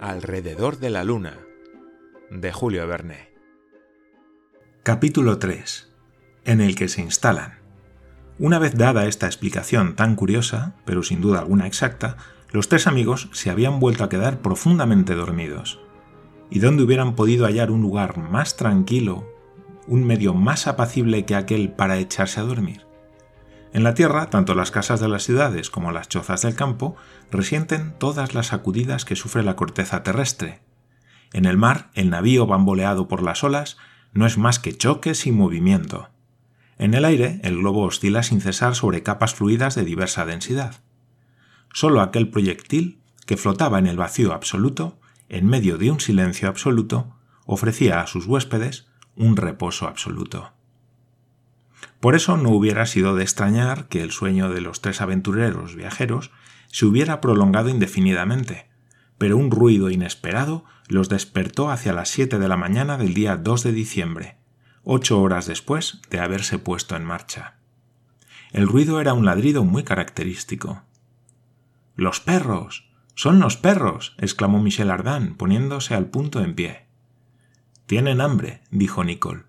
Alrededor 0.00 0.78
de 0.78 0.88
la 0.88 1.04
Luna, 1.04 1.40
de 2.30 2.52
Julio 2.52 2.86
Verne. 2.86 3.28
Capítulo 4.82 5.38
3. 5.38 5.92
En 6.46 6.62
el 6.62 6.74
que 6.74 6.88
se 6.88 7.02
instalan. 7.02 7.58
Una 8.38 8.58
vez 8.58 8.78
dada 8.78 9.04
esta 9.04 9.26
explicación 9.26 9.96
tan 9.96 10.16
curiosa, 10.16 10.74
pero 10.86 11.02
sin 11.02 11.20
duda 11.20 11.40
alguna 11.40 11.66
exacta, 11.66 12.16
los 12.50 12.70
tres 12.70 12.86
amigos 12.86 13.28
se 13.32 13.50
habían 13.50 13.78
vuelto 13.78 14.02
a 14.02 14.08
quedar 14.08 14.40
profundamente 14.40 15.14
dormidos. 15.14 15.80
¿Y 16.48 16.60
dónde 16.60 16.82
hubieran 16.84 17.14
podido 17.14 17.44
hallar 17.44 17.70
un 17.70 17.82
lugar 17.82 18.16
más 18.16 18.56
tranquilo, 18.56 19.30
un 19.86 20.06
medio 20.06 20.32
más 20.32 20.66
apacible 20.66 21.26
que 21.26 21.34
aquel 21.34 21.72
para 21.72 21.98
echarse 21.98 22.40
a 22.40 22.44
dormir? 22.44 22.86
En 23.72 23.84
la 23.84 23.94
Tierra, 23.94 24.30
tanto 24.30 24.54
las 24.54 24.72
casas 24.72 24.98
de 25.00 25.08
las 25.08 25.22
ciudades 25.22 25.70
como 25.70 25.92
las 25.92 26.08
chozas 26.08 26.42
del 26.42 26.56
campo 26.56 26.96
resienten 27.30 27.94
todas 27.98 28.34
las 28.34 28.48
sacudidas 28.48 29.04
que 29.04 29.14
sufre 29.14 29.44
la 29.44 29.54
corteza 29.54 30.02
terrestre. 30.02 30.60
En 31.32 31.44
el 31.44 31.56
mar, 31.56 31.90
el 31.94 32.10
navío 32.10 32.46
bamboleado 32.46 33.06
por 33.06 33.22
las 33.22 33.44
olas 33.44 33.76
no 34.12 34.26
es 34.26 34.38
más 34.38 34.58
que 34.58 34.76
choques 34.76 35.26
y 35.26 35.32
movimiento. 35.32 36.08
En 36.78 36.94
el 36.94 37.04
aire, 37.04 37.40
el 37.44 37.58
globo 37.58 37.82
oscila 37.82 38.24
sin 38.24 38.40
cesar 38.40 38.74
sobre 38.74 39.04
capas 39.04 39.34
fluidas 39.34 39.76
de 39.76 39.84
diversa 39.84 40.24
densidad. 40.24 40.76
Solo 41.72 42.00
aquel 42.00 42.28
proyectil, 42.28 43.00
que 43.26 43.36
flotaba 43.36 43.78
en 43.78 43.86
el 43.86 43.96
vacío 43.96 44.32
absoluto, 44.32 44.98
en 45.28 45.46
medio 45.46 45.78
de 45.78 45.92
un 45.92 46.00
silencio 46.00 46.48
absoluto, 46.48 47.14
ofrecía 47.46 48.00
a 48.00 48.08
sus 48.08 48.26
huéspedes 48.26 48.88
un 49.14 49.36
reposo 49.36 49.86
absoluto. 49.86 50.52
Por 52.00 52.14
eso 52.14 52.38
no 52.38 52.50
hubiera 52.50 52.86
sido 52.86 53.14
de 53.14 53.22
extrañar 53.22 53.86
que 53.88 54.02
el 54.02 54.10
sueño 54.10 54.50
de 54.50 54.62
los 54.62 54.80
tres 54.80 55.02
aventureros 55.02 55.76
viajeros 55.76 56.30
se 56.68 56.86
hubiera 56.86 57.20
prolongado 57.20 57.68
indefinidamente, 57.68 58.70
pero 59.18 59.36
un 59.36 59.50
ruido 59.50 59.90
inesperado 59.90 60.64
los 60.88 61.10
despertó 61.10 61.70
hacia 61.70 61.92
las 61.92 62.08
siete 62.08 62.38
de 62.38 62.48
la 62.48 62.56
mañana 62.56 62.96
del 62.96 63.12
día 63.12 63.36
2 63.36 63.62
de 63.64 63.72
diciembre, 63.72 64.38
ocho 64.82 65.20
horas 65.20 65.46
después 65.46 66.00
de 66.08 66.20
haberse 66.20 66.58
puesto 66.58 66.96
en 66.96 67.04
marcha. 67.04 67.58
El 68.52 68.66
ruido 68.66 69.00
era 69.00 69.12
un 69.12 69.26
ladrido 69.26 69.62
muy 69.64 69.84
característico. 69.84 70.82
¡Los 71.96 72.20
perros! 72.20 72.90
¡Son 73.14 73.40
los 73.40 73.58
perros! 73.58 74.14
exclamó 74.18 74.62
Michel 74.62 74.90
Ardan, 74.90 75.34
poniéndose 75.34 75.94
al 75.94 76.06
punto 76.06 76.40
en 76.40 76.54
pie. 76.54 76.86
Tienen 77.86 78.20
hambre, 78.20 78.62
dijo 78.70 79.04
Nicole. 79.04 79.44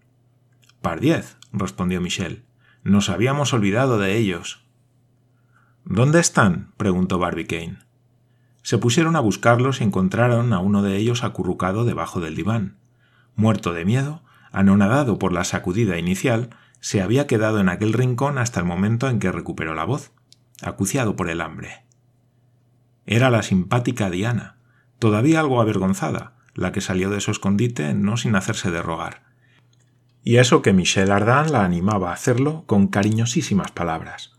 Pardiez, 0.81 1.37
respondió 1.51 2.01
Michel. 2.01 2.45
Nos 2.83 3.09
habíamos 3.09 3.53
olvidado 3.53 3.97
de 3.99 4.17
ellos. 4.17 4.65
¿Dónde 5.85 6.19
están? 6.19 6.73
preguntó 6.77 7.19
Barbicane. 7.19 7.79
Se 8.63 8.77
pusieron 8.77 9.15
a 9.15 9.19
buscarlos 9.19 9.81
y 9.81 9.83
encontraron 9.83 10.53
a 10.53 10.59
uno 10.59 10.81
de 10.81 10.97
ellos 10.97 11.23
acurrucado 11.23 11.85
debajo 11.85 12.19
del 12.19 12.35
diván. 12.35 12.77
Muerto 13.35 13.73
de 13.73 13.85
miedo, 13.85 14.21
anonadado 14.51 15.17
por 15.17 15.33
la 15.33 15.43
sacudida 15.43 15.97
inicial, 15.97 16.49
se 16.79 17.01
había 17.01 17.27
quedado 17.27 17.59
en 17.59 17.69
aquel 17.69 17.93
rincón 17.93 18.37
hasta 18.37 18.59
el 18.59 18.65
momento 18.65 19.09
en 19.09 19.19
que 19.19 19.31
recuperó 19.31 19.73
la 19.73 19.85
voz, 19.85 20.11
acuciado 20.61 21.15
por 21.15 21.29
el 21.29 21.41
hambre. 21.41 21.85
Era 23.05 23.29
la 23.29 23.43
simpática 23.43 24.09
Diana, 24.09 24.57
todavía 24.99 25.39
algo 25.39 25.61
avergonzada, 25.61 26.33
la 26.53 26.71
que 26.71 26.81
salió 26.81 27.09
de 27.09 27.21
su 27.21 27.31
escondite 27.31 27.93
no 27.93 28.17
sin 28.17 28.35
hacerse 28.35 28.71
de 28.71 28.81
rogar. 28.81 29.30
Y 30.23 30.37
eso 30.37 30.61
que 30.61 30.73
Michel 30.73 31.11
Ardan 31.11 31.51
la 31.51 31.63
animaba 31.63 32.11
a 32.11 32.13
hacerlo 32.13 32.63
con 32.67 32.87
cariñosísimas 32.87 33.71
palabras. 33.71 34.33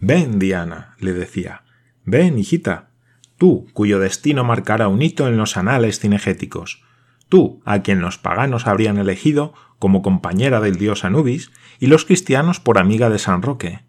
Ven, 0.00 0.38
Diana, 0.38 0.96
le 0.98 1.12
decía. 1.12 1.62
Ven, 2.04 2.38
hijita. 2.38 2.90
Tú, 3.38 3.66
cuyo 3.72 4.00
destino 4.00 4.44
marcará 4.44 4.88
un 4.88 5.02
hito 5.02 5.28
en 5.28 5.36
los 5.36 5.56
anales 5.56 6.00
cinegéticos. 6.00 6.82
Tú, 7.28 7.62
a 7.64 7.80
quien 7.82 8.00
los 8.00 8.18
paganos 8.18 8.66
habrían 8.66 8.98
elegido 8.98 9.54
como 9.78 10.02
compañera 10.02 10.60
del 10.60 10.76
dios 10.76 11.04
Anubis 11.04 11.50
y 11.78 11.86
los 11.86 12.04
cristianos 12.04 12.60
por 12.60 12.78
amiga 12.78 13.08
de 13.08 13.18
San 13.18 13.42
Roque. 13.42 13.84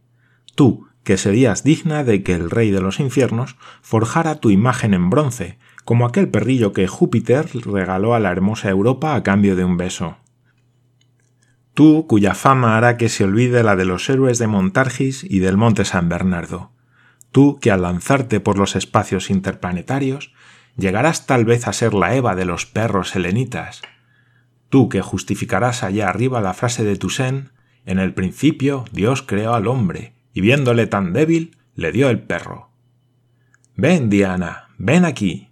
Tú, 0.56 0.88
que 1.04 1.18
serías 1.18 1.64
digna 1.64 2.04
de 2.04 2.24
que 2.24 2.34
el 2.34 2.50
rey 2.50 2.72
de 2.72 2.82
los 2.82 3.00
infiernos 3.00 3.56
forjara 3.82 4.36
tu 4.36 4.52
imagen 4.52 4.94
en 4.94 5.10
bronce, 5.10 5.58
como 5.84 6.06
aquel 6.06 6.30
perrillo 6.30 6.72
que 6.74 6.88
Júpiter 6.88 7.50
regaló 7.66 8.16
a 8.16 8.20
la 8.20 8.32
hermosa 8.32 8.70
Europa 8.70 9.16
a 9.16 9.24
cambio 9.24 9.56
de 9.56 9.66
un 9.66 9.78
beso 9.78 10.18
tú 11.76 12.08
cuya 12.08 12.34
fama 12.34 12.78
hará 12.78 12.98
que 12.98 13.10
se 13.10 13.26
olvide 13.26 13.62
la 13.62 13.76
de 13.76 13.84
los 13.84 14.10
héroes 14.10 14.40
de 14.40 14.48
Montargis 14.48 15.24
y 15.24 15.40
del 15.40 15.58
Monte 15.58 15.84
San 15.84 16.08
Bernardo, 16.08 16.72
tú 17.32 17.60
que 17.60 17.70
al 17.70 17.82
lanzarte 17.82 18.40
por 18.40 18.58
los 18.58 18.78
espacios 18.78 19.30
interplanetarios 19.30 20.34
llegarás 20.78 21.28
tal 21.28 21.44
vez 21.44 21.68
a 21.68 21.74
ser 21.74 21.94
la 21.94 22.16
Eva 22.16 22.34
de 22.34 22.46
los 22.46 22.66
perros 22.66 23.14
helenitas, 23.16 23.82
tú 24.70 24.88
que 24.88 25.02
justificarás 25.02 25.84
allá 25.84 26.10
arriba 26.10 26.40
la 26.40 26.54
frase 26.54 26.86
de 26.86 26.96
Toussaint, 26.96 27.50
en 27.86 28.00
el 28.00 28.14
principio 28.14 28.86
Dios 28.94 29.22
creó 29.22 29.54
al 29.54 29.68
hombre, 29.68 30.14
y 30.34 30.40
viéndole 30.40 30.88
tan 30.88 31.12
débil, 31.12 31.58
le 31.76 31.92
dio 31.92 32.10
el 32.10 32.22
perro. 32.22 32.70
Ven, 33.76 34.10
Diana, 34.10 34.70
ven 34.78 35.04
aquí. 35.04 35.50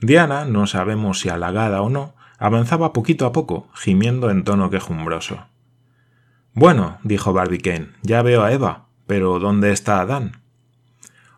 Diana, 0.00 0.44
no 0.44 0.66
sabemos 0.66 1.20
si 1.20 1.30
halagada 1.30 1.80
o 1.80 1.88
no, 1.88 2.14
avanzaba 2.38 2.92
poquito 2.92 3.26
a 3.26 3.32
poco, 3.32 3.68
gimiendo 3.74 4.30
en 4.30 4.44
tono 4.44 4.70
quejumbroso. 4.70 5.46
Bueno, 6.54 6.98
dijo 7.02 7.32
Barbicane, 7.32 7.88
ya 8.02 8.22
veo 8.22 8.42
a 8.42 8.52
Eva, 8.52 8.86
pero 9.06 9.38
¿dónde 9.38 9.72
está 9.72 10.00
Adán? 10.00 10.40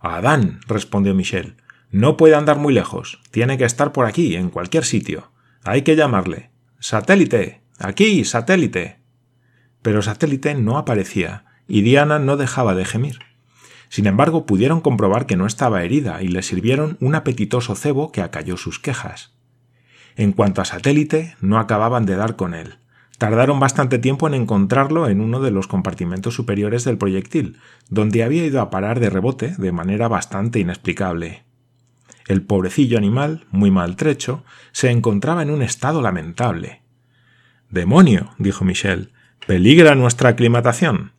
Adán, 0.00 0.60
respondió 0.66 1.14
Michel. 1.14 1.56
No 1.90 2.16
puede 2.16 2.34
andar 2.34 2.58
muy 2.58 2.72
lejos. 2.72 3.20
Tiene 3.30 3.58
que 3.58 3.64
estar 3.64 3.92
por 3.92 4.06
aquí, 4.06 4.36
en 4.36 4.50
cualquier 4.50 4.84
sitio. 4.84 5.30
Hay 5.64 5.82
que 5.82 5.96
llamarle. 5.96 6.50
Satélite. 6.78 7.62
Aquí, 7.78 8.24
satélite. 8.24 9.00
Pero 9.82 10.02
satélite 10.02 10.54
no 10.54 10.78
aparecía, 10.78 11.44
y 11.66 11.82
Diana 11.82 12.18
no 12.18 12.36
dejaba 12.36 12.74
de 12.74 12.84
gemir. 12.84 13.18
Sin 13.88 14.06
embargo, 14.06 14.46
pudieron 14.46 14.80
comprobar 14.80 15.26
que 15.26 15.36
no 15.36 15.46
estaba 15.46 15.82
herida 15.82 16.22
y 16.22 16.28
le 16.28 16.42
sirvieron 16.42 16.96
un 17.00 17.14
apetitoso 17.14 17.74
cebo 17.74 18.12
que 18.12 18.22
acalló 18.22 18.56
sus 18.56 18.78
quejas. 18.78 19.34
En 20.20 20.32
cuanto 20.32 20.60
a 20.60 20.66
satélite, 20.66 21.34
no 21.40 21.58
acababan 21.58 22.04
de 22.04 22.14
dar 22.14 22.36
con 22.36 22.52
él. 22.52 22.74
Tardaron 23.16 23.58
bastante 23.58 23.98
tiempo 23.98 24.28
en 24.28 24.34
encontrarlo 24.34 25.08
en 25.08 25.22
uno 25.22 25.40
de 25.40 25.50
los 25.50 25.66
compartimentos 25.66 26.34
superiores 26.34 26.84
del 26.84 26.98
proyectil, 26.98 27.56
donde 27.88 28.22
había 28.22 28.44
ido 28.44 28.60
a 28.60 28.68
parar 28.68 29.00
de 29.00 29.08
rebote 29.08 29.54
de 29.56 29.72
manera 29.72 30.08
bastante 30.08 30.58
inexplicable. 30.58 31.44
El 32.28 32.42
pobrecillo 32.42 32.98
animal, 32.98 33.46
muy 33.50 33.70
maltrecho, 33.70 34.44
se 34.72 34.90
encontraba 34.90 35.40
en 35.40 35.48
un 35.48 35.62
estado 35.62 36.02
lamentable. 36.02 36.82
Demonio, 37.70 38.34
dijo 38.36 38.62
Michel, 38.62 39.12
peligra 39.46 39.94
nuestra 39.94 40.28
aclimatación. 40.28 41.12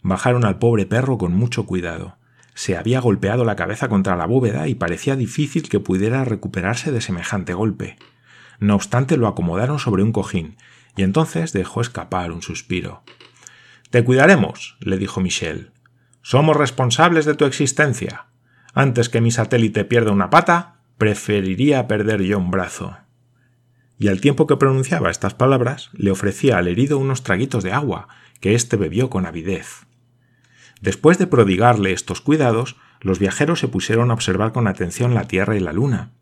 Bajaron 0.00 0.46
al 0.46 0.58
pobre 0.58 0.86
perro 0.86 1.18
con 1.18 1.34
mucho 1.34 1.66
cuidado. 1.66 2.16
Se 2.54 2.78
había 2.78 3.00
golpeado 3.00 3.44
la 3.44 3.56
cabeza 3.56 3.90
contra 3.90 4.16
la 4.16 4.24
bóveda 4.24 4.66
y 4.66 4.74
parecía 4.74 5.14
difícil 5.14 5.68
que 5.68 5.78
pudiera 5.78 6.24
recuperarse 6.24 6.90
de 6.90 7.02
semejante 7.02 7.52
golpe. 7.52 7.98
No 8.60 8.74
obstante, 8.74 9.16
lo 9.16 9.26
acomodaron 9.26 9.78
sobre 9.78 10.02
un 10.02 10.12
cojín, 10.12 10.56
y 10.96 11.02
entonces 11.02 11.52
dejó 11.52 11.80
escapar 11.80 12.30
un 12.30 12.42
suspiro. 12.42 13.02
Te 13.90 14.04
cuidaremos, 14.04 14.76
le 14.80 14.98
dijo 14.98 15.20
Michel. 15.20 15.72
Somos 16.22 16.56
responsables 16.56 17.24
de 17.24 17.34
tu 17.34 17.46
existencia. 17.46 18.26
Antes 18.74 19.08
que 19.08 19.20
mi 19.20 19.30
satélite 19.30 19.84
pierda 19.84 20.12
una 20.12 20.30
pata, 20.30 20.82
preferiría 20.98 21.88
perder 21.88 22.22
yo 22.22 22.38
un 22.38 22.50
brazo. 22.50 22.98
Y 23.98 24.08
al 24.08 24.20
tiempo 24.20 24.46
que 24.46 24.56
pronunciaba 24.56 25.10
estas 25.10 25.34
palabras, 25.34 25.90
le 25.94 26.10
ofrecía 26.10 26.58
al 26.58 26.68
herido 26.68 26.98
unos 26.98 27.22
traguitos 27.22 27.64
de 27.64 27.72
agua, 27.72 28.08
que 28.40 28.54
éste 28.54 28.76
bebió 28.76 29.10
con 29.10 29.26
avidez. 29.26 29.86
Después 30.80 31.18
de 31.18 31.26
prodigarle 31.26 31.92
estos 31.92 32.20
cuidados, 32.20 32.76
los 33.00 33.18
viajeros 33.18 33.58
se 33.58 33.68
pusieron 33.68 34.10
a 34.10 34.14
observar 34.14 34.52
con 34.52 34.68
atención 34.68 35.14
la 35.14 35.26
Tierra 35.26 35.56
y 35.56 35.60
la 35.60 35.72
Luna, 35.72 36.12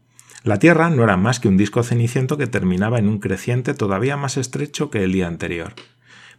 la 0.45 0.59
Tierra 0.59 0.89
no 0.89 1.03
era 1.03 1.17
más 1.17 1.41
que 1.41 1.49
un 1.49 1.57
disco 1.57 1.83
ceniciento 1.83 2.39
que 2.39 2.47
terminaba 2.47 2.99
en 2.99 3.09
un 3.09 3.19
creciente 3.19 3.75
todavía 3.75 4.17
más 4.17 4.37
estrecho 4.37 4.89
que 4.89 5.03
el 5.03 5.13
día 5.13 5.27
anterior, 5.27 5.75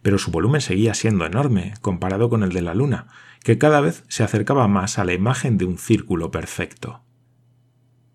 pero 0.02 0.18
su 0.18 0.30
volumen 0.30 0.62
seguía 0.62 0.94
siendo 0.94 1.26
enorme 1.26 1.74
comparado 1.82 2.30
con 2.30 2.42
el 2.42 2.52
de 2.52 2.62
la 2.62 2.74
Luna, 2.74 3.08
que 3.44 3.58
cada 3.58 3.80
vez 3.80 4.04
se 4.08 4.22
acercaba 4.22 4.68
más 4.68 4.98
a 4.98 5.04
la 5.04 5.12
imagen 5.12 5.58
de 5.58 5.66
un 5.66 5.76
círculo 5.76 6.30
perfecto. 6.30 7.02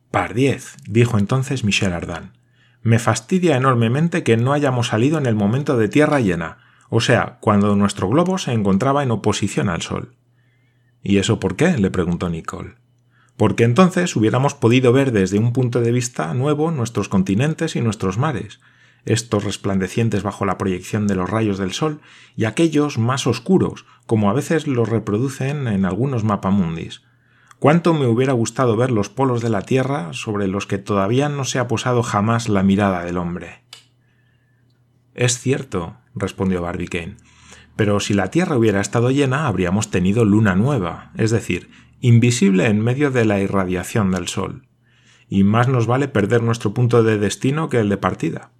Pardiez, 0.09 0.75
dijo 0.87 1.19
entonces 1.19 1.63
Michel 1.63 1.93
Ardan. 1.93 2.33
Me 2.81 2.99
fastidia 2.99 3.55
enormemente 3.55 4.23
que 4.23 4.37
no 4.37 4.53
hayamos 4.53 4.87
salido 4.87 5.17
en 5.17 5.25
el 5.25 5.35
momento 5.35 5.77
de 5.77 5.89
tierra 5.89 6.19
llena, 6.19 6.57
o 6.89 6.99
sea, 6.99 7.37
cuando 7.41 7.75
nuestro 7.75 8.07
globo 8.09 8.37
se 8.37 8.53
encontraba 8.53 9.03
en 9.03 9.11
oposición 9.11 9.69
al 9.69 9.81
Sol. 9.81 10.15
¿Y 11.03 11.17
eso 11.17 11.39
por 11.39 11.55
qué? 11.55 11.77
le 11.77 11.91
preguntó 11.91 12.29
Nicole 12.29 12.84
porque 13.37 13.63
entonces 13.63 14.15
hubiéramos 14.15 14.53
podido 14.53 14.93
ver 14.93 15.11
desde 15.11 15.39
un 15.39 15.53
punto 15.53 15.81
de 15.81 15.91
vista 15.91 16.33
nuevo 16.33 16.71
nuestros 16.71 17.09
continentes 17.09 17.75
y 17.75 17.81
nuestros 17.81 18.17
mares, 18.17 18.59
estos 19.05 19.43
resplandecientes 19.43 20.23
bajo 20.23 20.45
la 20.45 20.57
proyección 20.57 21.07
de 21.07 21.15
los 21.15 21.29
rayos 21.29 21.57
del 21.57 21.73
sol 21.73 22.01
y 22.35 22.45
aquellos 22.45 22.97
más 22.97 23.27
oscuros, 23.27 23.85
como 24.07 24.29
a 24.29 24.33
veces 24.33 24.67
los 24.67 24.89
reproducen 24.89 25.67
en 25.67 25.85
algunos 25.85 26.23
mapamundis. 26.23 27.03
cuánto 27.59 27.93
me 27.93 28.05
hubiera 28.05 28.33
gustado 28.33 28.75
ver 28.75 28.91
los 28.91 29.09
polos 29.09 29.41
de 29.41 29.49
la 29.49 29.61
Tierra 29.61 30.13
sobre 30.13 30.47
los 30.47 30.67
que 30.67 30.77
todavía 30.77 31.29
no 31.29 31.45
se 31.45 31.59
ha 31.59 31.67
posado 31.67 32.03
jamás 32.03 32.49
la 32.49 32.63
mirada 32.63 33.03
del 33.03 33.17
hombre. 33.17 33.63
Es 35.13 35.39
cierto, 35.39 35.95
respondió 36.13 36.61
Barbicane, 36.61 37.15
pero 37.75 37.99
si 37.99 38.13
la 38.13 38.29
Tierra 38.29 38.57
hubiera 38.57 38.81
estado 38.81 39.11
llena 39.11 39.47
habríamos 39.47 39.89
tenido 39.89 40.25
luna 40.25 40.55
nueva, 40.55 41.11
es 41.15 41.31
decir, 41.31 41.69
invisible 42.07 42.67
en 42.67 42.81
medio 42.81 43.09
de 43.09 43.25
la 43.25 43.39
irradiación 43.39 44.11
del 44.11 44.27
Sol. 44.27 44.67
Y 45.27 45.43
más 45.43 45.67
nos 45.67 45.87
vale 45.87 46.07
perder 46.07 46.43
nuestro 46.43 46.71
punto 46.71 47.01
de 47.01 47.17
destino 47.17 47.67
que 47.67 47.79
el 47.79 47.89
de 47.89 47.97
partida. 47.97 48.51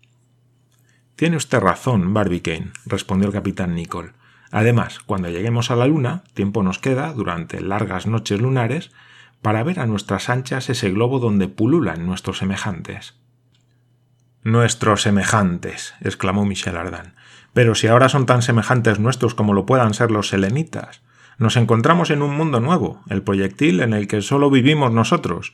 Tiene 1.15 1.37
usted 1.37 1.59
razón, 1.59 2.11
Barbicane, 2.11 2.71
respondió 2.87 3.27
el 3.27 3.33
capitán 3.33 3.75
Nicol. 3.75 4.13
Además, 4.49 4.97
cuando 4.97 5.29
lleguemos 5.29 5.69
a 5.69 5.75
la 5.75 5.85
Luna, 5.85 6.23
tiempo 6.33 6.63
nos 6.63 6.79
queda, 6.79 7.13
durante 7.13 7.61
largas 7.61 8.07
noches 8.07 8.41
lunares, 8.41 8.89
para 9.43 9.61
ver 9.61 9.79
a 9.79 9.85
nuestras 9.85 10.27
anchas 10.31 10.71
ese 10.71 10.89
globo 10.89 11.19
donde 11.19 11.47
pululan 11.47 12.07
nuestros 12.07 12.39
semejantes. 12.39 13.13
Nuestros 14.41 15.03
semejantes, 15.03 15.93
exclamó 16.01 16.45
Michel 16.45 16.77
Ardan. 16.77 17.13
Pero 17.53 17.75
si 17.75 17.85
ahora 17.85 18.09
son 18.09 18.25
tan 18.25 18.41
semejantes 18.41 18.97
nuestros 18.97 19.35
como 19.35 19.53
lo 19.53 19.67
puedan 19.67 19.93
ser 19.93 20.09
los 20.09 20.29
selenitas, 20.29 21.03
nos 21.37 21.57
encontramos 21.57 22.09
en 22.09 22.21
un 22.21 22.35
mundo 22.35 22.59
nuevo, 22.59 23.01
el 23.09 23.21
proyectil 23.23 23.81
en 23.81 23.93
el 23.93 24.07
que 24.07 24.21
solo 24.21 24.49
vivimos 24.49 24.91
nosotros. 24.91 25.53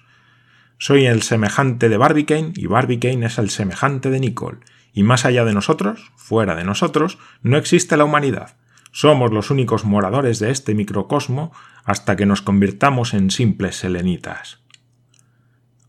Soy 0.77 1.05
el 1.05 1.21
semejante 1.21 1.89
de 1.89 1.97
Barbicane 1.97 2.53
y 2.55 2.67
Barbicane 2.67 3.25
es 3.25 3.37
el 3.37 3.49
semejante 3.49 4.09
de 4.09 4.19
Nicole, 4.19 4.59
y 4.93 5.03
más 5.03 5.25
allá 5.25 5.45
de 5.45 5.53
nosotros, 5.53 6.11
fuera 6.15 6.55
de 6.55 6.63
nosotros, 6.63 7.17
no 7.41 7.57
existe 7.57 7.97
la 7.97 8.05
humanidad. 8.05 8.55
Somos 8.91 9.31
los 9.31 9.51
únicos 9.51 9.85
moradores 9.85 10.39
de 10.39 10.51
este 10.51 10.75
microcosmo 10.75 11.53
hasta 11.85 12.15
que 12.15 12.25
nos 12.25 12.41
convirtamos 12.41 13.13
en 13.13 13.31
simples 13.31 13.77
selenitas. 13.77 14.59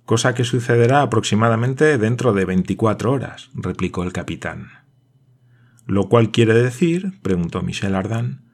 Cosa 0.04 0.34
que 0.34 0.44
sucederá 0.44 1.02
aproximadamente 1.02 1.98
dentro 1.98 2.32
de 2.32 2.44
veinticuatro 2.44 3.12
horas, 3.12 3.50
replicó 3.54 4.04
el 4.04 4.12
capitán. 4.12 4.70
Lo 5.86 6.08
cual 6.08 6.30
quiere 6.30 6.54
decir, 6.54 7.18
preguntó 7.22 7.62
Michel 7.62 7.94
Ardan, 7.94 8.51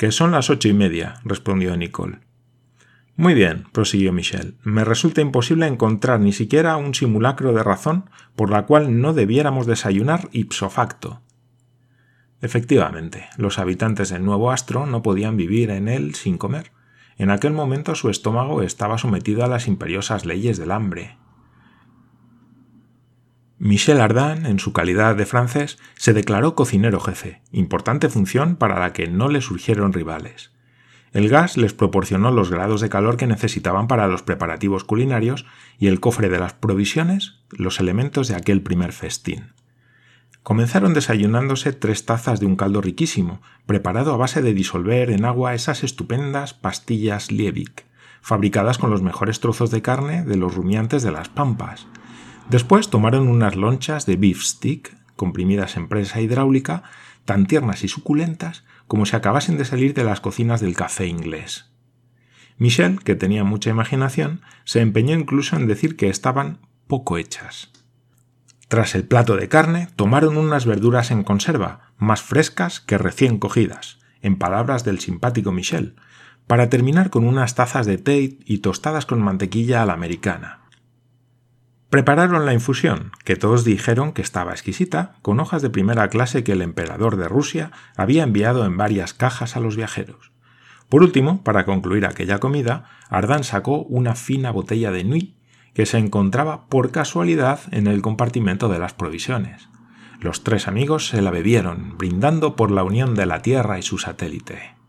que 0.00 0.12
son 0.12 0.30
las 0.30 0.48
ocho 0.48 0.66
y 0.66 0.72
media, 0.72 1.20
respondió 1.26 1.76
Nicole. 1.76 2.20
Muy 3.16 3.34
bien, 3.34 3.66
prosiguió 3.70 4.14
Michel, 4.14 4.56
me 4.62 4.82
resulta 4.82 5.20
imposible 5.20 5.66
encontrar 5.66 6.20
ni 6.20 6.32
siquiera 6.32 6.78
un 6.78 6.94
simulacro 6.94 7.52
de 7.52 7.62
razón 7.62 8.08
por 8.34 8.48
la 8.48 8.64
cual 8.64 9.02
no 9.02 9.12
debiéramos 9.12 9.66
desayunar 9.66 10.30
ipso 10.32 10.70
facto. 10.70 11.20
Efectivamente, 12.40 13.26
los 13.36 13.58
habitantes 13.58 14.08
del 14.08 14.24
nuevo 14.24 14.50
astro 14.50 14.86
no 14.86 15.02
podían 15.02 15.36
vivir 15.36 15.68
en 15.68 15.86
él 15.86 16.14
sin 16.14 16.38
comer. 16.38 16.72
En 17.18 17.30
aquel 17.30 17.52
momento 17.52 17.94
su 17.94 18.08
estómago 18.08 18.62
estaba 18.62 18.96
sometido 18.96 19.44
a 19.44 19.48
las 19.48 19.68
imperiosas 19.68 20.24
leyes 20.24 20.56
del 20.56 20.70
hambre. 20.70 21.18
Michel 23.62 24.00
Ardan, 24.00 24.46
en 24.46 24.58
su 24.58 24.72
calidad 24.72 25.14
de 25.16 25.26
francés, 25.26 25.76
se 25.94 26.14
declaró 26.14 26.54
cocinero 26.54 26.98
jefe, 26.98 27.42
importante 27.52 28.08
función 28.08 28.56
para 28.56 28.80
la 28.80 28.94
que 28.94 29.06
no 29.06 29.28
le 29.28 29.42
surgieron 29.42 29.92
rivales. 29.92 30.50
El 31.12 31.28
gas 31.28 31.58
les 31.58 31.74
proporcionó 31.74 32.30
los 32.30 32.50
grados 32.50 32.80
de 32.80 32.88
calor 32.88 33.18
que 33.18 33.26
necesitaban 33.26 33.86
para 33.86 34.06
los 34.06 34.22
preparativos 34.22 34.84
culinarios 34.84 35.44
y 35.78 35.88
el 35.88 36.00
cofre 36.00 36.30
de 36.30 36.38
las 36.38 36.54
provisiones 36.54 37.34
los 37.50 37.80
elementos 37.80 38.28
de 38.28 38.36
aquel 38.36 38.62
primer 38.62 38.92
festín. 38.92 39.52
Comenzaron 40.42 40.94
desayunándose 40.94 41.74
tres 41.74 42.06
tazas 42.06 42.40
de 42.40 42.46
un 42.46 42.56
caldo 42.56 42.80
riquísimo, 42.80 43.42
preparado 43.66 44.14
a 44.14 44.16
base 44.16 44.40
de 44.40 44.54
disolver 44.54 45.10
en 45.10 45.26
agua 45.26 45.52
esas 45.52 45.84
estupendas 45.84 46.54
pastillas 46.54 47.30
Liebig, 47.30 47.84
fabricadas 48.22 48.78
con 48.78 48.88
los 48.88 49.02
mejores 49.02 49.38
trozos 49.40 49.70
de 49.70 49.82
carne 49.82 50.24
de 50.24 50.36
los 50.36 50.54
rumiantes 50.54 51.02
de 51.02 51.12
las 51.12 51.28
pampas. 51.28 51.86
Después 52.50 52.90
tomaron 52.90 53.28
unas 53.28 53.54
lonchas 53.54 54.06
de 54.06 54.16
beef 54.16 54.42
stick, 54.42 54.96
comprimidas 55.14 55.76
en 55.76 55.86
prensa 55.86 56.20
hidráulica, 56.20 56.82
tan 57.24 57.46
tiernas 57.46 57.84
y 57.84 57.88
suculentas 57.88 58.64
como 58.88 59.06
si 59.06 59.14
acabasen 59.14 59.56
de 59.56 59.64
salir 59.64 59.94
de 59.94 60.02
las 60.02 60.20
cocinas 60.20 60.60
del 60.60 60.74
café 60.74 61.06
inglés. 61.06 61.70
Michel, 62.58 63.04
que 63.04 63.14
tenía 63.14 63.44
mucha 63.44 63.70
imaginación, 63.70 64.40
se 64.64 64.80
empeñó 64.80 65.14
incluso 65.14 65.54
en 65.54 65.68
decir 65.68 65.96
que 65.96 66.08
estaban 66.08 66.58
poco 66.88 67.18
hechas. 67.18 67.70
Tras 68.66 68.96
el 68.96 69.04
plato 69.04 69.36
de 69.36 69.48
carne, 69.48 69.88
tomaron 69.94 70.36
unas 70.36 70.66
verduras 70.66 71.12
en 71.12 71.22
conserva, 71.22 71.92
más 71.98 72.20
frescas 72.20 72.80
que 72.80 72.98
recién 72.98 73.38
cogidas, 73.38 74.00
en 74.22 74.36
palabras 74.36 74.82
del 74.84 74.98
simpático 74.98 75.52
Michel, 75.52 75.94
para 76.48 76.68
terminar 76.68 77.10
con 77.10 77.28
unas 77.28 77.54
tazas 77.54 77.86
de 77.86 77.98
té 77.98 78.38
y 78.44 78.58
tostadas 78.58 79.06
con 79.06 79.22
mantequilla 79.22 79.82
a 79.82 79.86
la 79.86 79.92
americana. 79.92 80.59
Prepararon 81.90 82.46
la 82.46 82.54
infusión, 82.54 83.10
que 83.24 83.34
todos 83.34 83.64
dijeron 83.64 84.12
que 84.12 84.22
estaba 84.22 84.52
exquisita, 84.52 85.16
con 85.22 85.40
hojas 85.40 85.60
de 85.60 85.70
primera 85.70 86.08
clase 86.08 86.44
que 86.44 86.52
el 86.52 86.62
emperador 86.62 87.16
de 87.16 87.26
Rusia 87.26 87.72
había 87.96 88.22
enviado 88.22 88.64
en 88.64 88.76
varias 88.76 89.12
cajas 89.12 89.56
a 89.56 89.60
los 89.60 89.74
viajeros. 89.74 90.30
Por 90.88 91.02
último, 91.02 91.42
para 91.42 91.64
concluir 91.64 92.06
aquella 92.06 92.38
comida, 92.38 92.84
Ardán 93.08 93.42
sacó 93.42 93.82
una 93.82 94.14
fina 94.14 94.52
botella 94.52 94.92
de 94.92 95.02
Nuit 95.02 95.34
que 95.74 95.84
se 95.84 95.98
encontraba 95.98 96.68
por 96.68 96.92
casualidad 96.92 97.60
en 97.72 97.88
el 97.88 98.02
compartimento 98.02 98.68
de 98.68 98.78
las 98.78 98.94
provisiones. 98.94 99.68
Los 100.20 100.44
tres 100.44 100.68
amigos 100.68 101.08
se 101.08 101.22
la 101.22 101.32
bebieron, 101.32 101.98
brindando 101.98 102.54
por 102.54 102.70
la 102.70 102.84
unión 102.84 103.16
de 103.16 103.26
la 103.26 103.42
Tierra 103.42 103.80
y 103.80 103.82
su 103.82 103.98
satélite. 103.98 104.79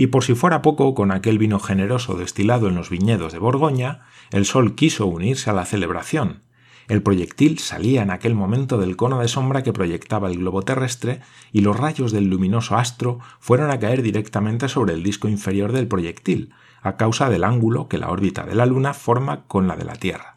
Y 0.00 0.06
por 0.06 0.22
si 0.22 0.36
fuera 0.36 0.62
poco, 0.62 0.94
con 0.94 1.10
aquel 1.10 1.38
vino 1.38 1.58
generoso 1.58 2.16
destilado 2.16 2.68
en 2.68 2.76
los 2.76 2.88
viñedos 2.88 3.32
de 3.32 3.40
Borgoña, 3.40 4.02
el 4.30 4.44
Sol 4.44 4.76
quiso 4.76 5.06
unirse 5.06 5.50
a 5.50 5.52
la 5.52 5.64
celebración. 5.64 6.42
El 6.86 7.02
proyectil 7.02 7.58
salía 7.58 8.02
en 8.02 8.12
aquel 8.12 8.36
momento 8.36 8.78
del 8.78 8.94
cono 8.94 9.18
de 9.18 9.26
sombra 9.26 9.64
que 9.64 9.72
proyectaba 9.72 10.30
el 10.30 10.38
globo 10.38 10.62
terrestre 10.62 11.20
y 11.50 11.62
los 11.62 11.76
rayos 11.76 12.12
del 12.12 12.28
luminoso 12.28 12.76
astro 12.76 13.18
fueron 13.40 13.72
a 13.72 13.80
caer 13.80 14.02
directamente 14.02 14.68
sobre 14.68 14.94
el 14.94 15.02
disco 15.02 15.26
inferior 15.26 15.72
del 15.72 15.88
proyectil, 15.88 16.54
a 16.80 16.96
causa 16.96 17.28
del 17.28 17.42
ángulo 17.42 17.88
que 17.88 17.98
la 17.98 18.10
órbita 18.10 18.46
de 18.46 18.54
la 18.54 18.66
Luna 18.66 18.94
forma 18.94 19.46
con 19.48 19.66
la 19.66 19.74
de 19.74 19.84
la 19.84 19.96
Tierra. 19.96 20.34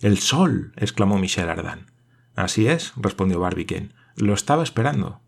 El 0.00 0.18
Sol. 0.18 0.72
exclamó 0.74 1.20
Michel 1.20 1.48
Ardan. 1.50 1.92
Así 2.34 2.66
es, 2.66 2.94
respondió 2.96 3.38
Barbicane. 3.38 3.90
Lo 4.16 4.34
estaba 4.34 4.64
esperando. 4.64 5.20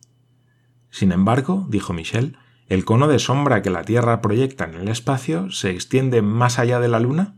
Sin 0.91 1.13
embargo, 1.13 1.67
dijo 1.69 1.93
Michel, 1.93 2.37
¿el 2.69 2.85
cono 2.85 3.09
de 3.09 3.19
sombra 3.19 3.63
que 3.63 3.71
la 3.71 3.83
Tierra 3.83 4.21
proyecta 4.21 4.65
en 4.65 4.75
el 4.75 4.89
espacio 4.89 5.51
se 5.51 5.71
extiende 5.71 6.23
más 6.23 6.59
allá 6.59 6.81
de 6.81 6.89
la 6.89 7.01
Luna? 7.01 7.35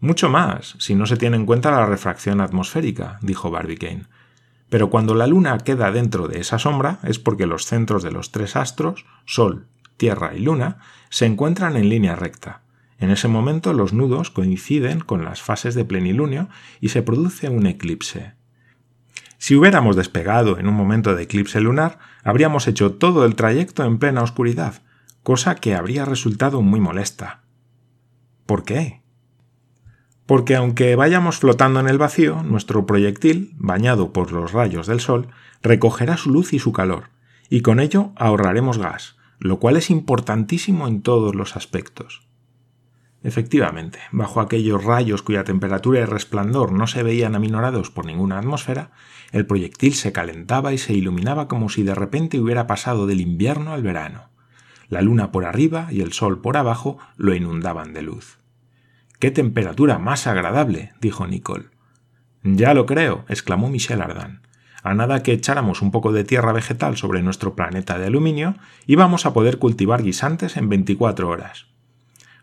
Mucho 0.00 0.28
más, 0.30 0.76
si 0.78 0.94
no 0.94 1.06
se 1.06 1.16
tiene 1.16 1.36
en 1.36 1.46
cuenta 1.46 1.70
la 1.70 1.84
refracción 1.84 2.40
atmosférica, 2.40 3.18
dijo 3.20 3.50
Barbicane. 3.50 4.06
Pero 4.70 4.88
cuando 4.88 5.14
la 5.14 5.26
Luna 5.26 5.58
queda 5.58 5.90
dentro 5.90 6.28
de 6.28 6.40
esa 6.40 6.58
sombra 6.58 7.00
es 7.02 7.18
porque 7.18 7.46
los 7.46 7.66
centros 7.66 8.02
de 8.02 8.12
los 8.12 8.30
tres 8.30 8.56
astros, 8.56 9.04
Sol, 9.26 9.66
Tierra 9.96 10.34
y 10.34 10.40
Luna, 10.40 10.78
se 11.10 11.26
encuentran 11.26 11.76
en 11.76 11.88
línea 11.88 12.16
recta. 12.16 12.62
En 12.98 13.10
ese 13.10 13.28
momento 13.28 13.72
los 13.72 13.92
nudos 13.92 14.30
coinciden 14.30 15.00
con 15.00 15.24
las 15.24 15.42
fases 15.42 15.74
de 15.74 15.84
plenilunio 15.84 16.48
y 16.80 16.90
se 16.90 17.02
produce 17.02 17.48
un 17.48 17.66
eclipse. 17.66 18.34
Si 19.40 19.56
hubiéramos 19.56 19.96
despegado 19.96 20.58
en 20.58 20.68
un 20.68 20.74
momento 20.74 21.14
de 21.14 21.22
eclipse 21.22 21.62
lunar, 21.62 21.98
habríamos 22.22 22.68
hecho 22.68 22.92
todo 22.92 23.24
el 23.24 23.36
trayecto 23.36 23.84
en 23.84 23.98
plena 23.98 24.22
oscuridad, 24.22 24.82
cosa 25.22 25.54
que 25.54 25.74
habría 25.74 26.04
resultado 26.04 26.60
muy 26.60 26.78
molesta. 26.78 27.40
¿Por 28.44 28.64
qué? 28.64 29.00
Porque 30.26 30.56
aunque 30.56 30.94
vayamos 30.94 31.38
flotando 31.38 31.80
en 31.80 31.88
el 31.88 31.96
vacío, 31.96 32.42
nuestro 32.42 32.84
proyectil, 32.84 33.54
bañado 33.56 34.12
por 34.12 34.30
los 34.30 34.52
rayos 34.52 34.86
del 34.86 35.00
sol, 35.00 35.28
recogerá 35.62 36.18
su 36.18 36.30
luz 36.30 36.52
y 36.52 36.58
su 36.58 36.74
calor, 36.74 37.04
y 37.48 37.62
con 37.62 37.80
ello 37.80 38.12
ahorraremos 38.16 38.76
gas, 38.76 39.16
lo 39.38 39.58
cual 39.58 39.78
es 39.78 39.88
importantísimo 39.88 40.86
en 40.86 41.00
todos 41.00 41.34
los 41.34 41.56
aspectos. 41.56 42.28
Efectivamente, 43.22 43.98
bajo 44.12 44.40
aquellos 44.40 44.82
rayos 44.82 45.22
cuya 45.22 45.44
temperatura 45.44 46.00
y 46.00 46.04
resplandor 46.04 46.72
no 46.72 46.86
se 46.86 47.02
veían 47.02 47.34
aminorados 47.34 47.90
por 47.90 48.06
ninguna 48.06 48.38
atmósfera, 48.38 48.92
el 49.32 49.46
proyectil 49.46 49.94
se 49.94 50.12
calentaba 50.12 50.72
y 50.72 50.78
se 50.78 50.94
iluminaba 50.94 51.46
como 51.46 51.68
si 51.68 51.82
de 51.82 51.94
repente 51.94 52.40
hubiera 52.40 52.66
pasado 52.66 53.06
del 53.06 53.20
invierno 53.20 53.72
al 53.72 53.82
verano. 53.82 54.30
La 54.88 55.02
luna 55.02 55.30
por 55.30 55.44
arriba 55.44 55.88
y 55.90 56.00
el 56.00 56.12
sol 56.12 56.40
por 56.40 56.56
abajo 56.56 56.98
lo 57.16 57.34
inundaban 57.34 57.92
de 57.92 58.02
luz. 58.02 58.38
¡Qué 59.18 59.30
temperatura 59.30 59.98
más 59.98 60.26
agradable! 60.26 60.92
dijo 61.00 61.26
Nicole. 61.26 61.66
Ya 62.42 62.72
lo 62.72 62.86
creo, 62.86 63.26
exclamó 63.28 63.68
Michel 63.68 64.00
Ardan 64.00 64.40
a 64.82 64.94
nada 64.94 65.22
que 65.22 65.32
echáramos 65.32 65.82
un 65.82 65.90
poco 65.90 66.12
de 66.12 66.24
tierra 66.24 66.52
vegetal 66.52 66.96
sobre 66.96 67.22
nuestro 67.22 67.54
planeta 67.54 67.98
de 67.98 68.06
aluminio, 68.06 68.56
íbamos 68.86 69.26
a 69.26 69.32
poder 69.32 69.58
cultivar 69.58 70.02
guisantes 70.02 70.56
en 70.56 70.68
24 70.68 71.28
horas. 71.28 71.66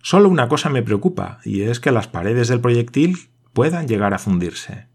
Solo 0.02 0.30
una 0.30 0.48
cosa 0.48 0.70
me 0.70 0.84
preocupa, 0.84 1.40
y 1.44 1.64
es 1.64 1.80
que 1.80 1.92
las 1.92 2.08
paredes 2.08 2.48
del 2.48 2.62
proyectil 2.62 3.30
puedan 3.54 3.88
llegar 3.88 4.14
a 4.14 4.20
fundirse. 4.20 4.88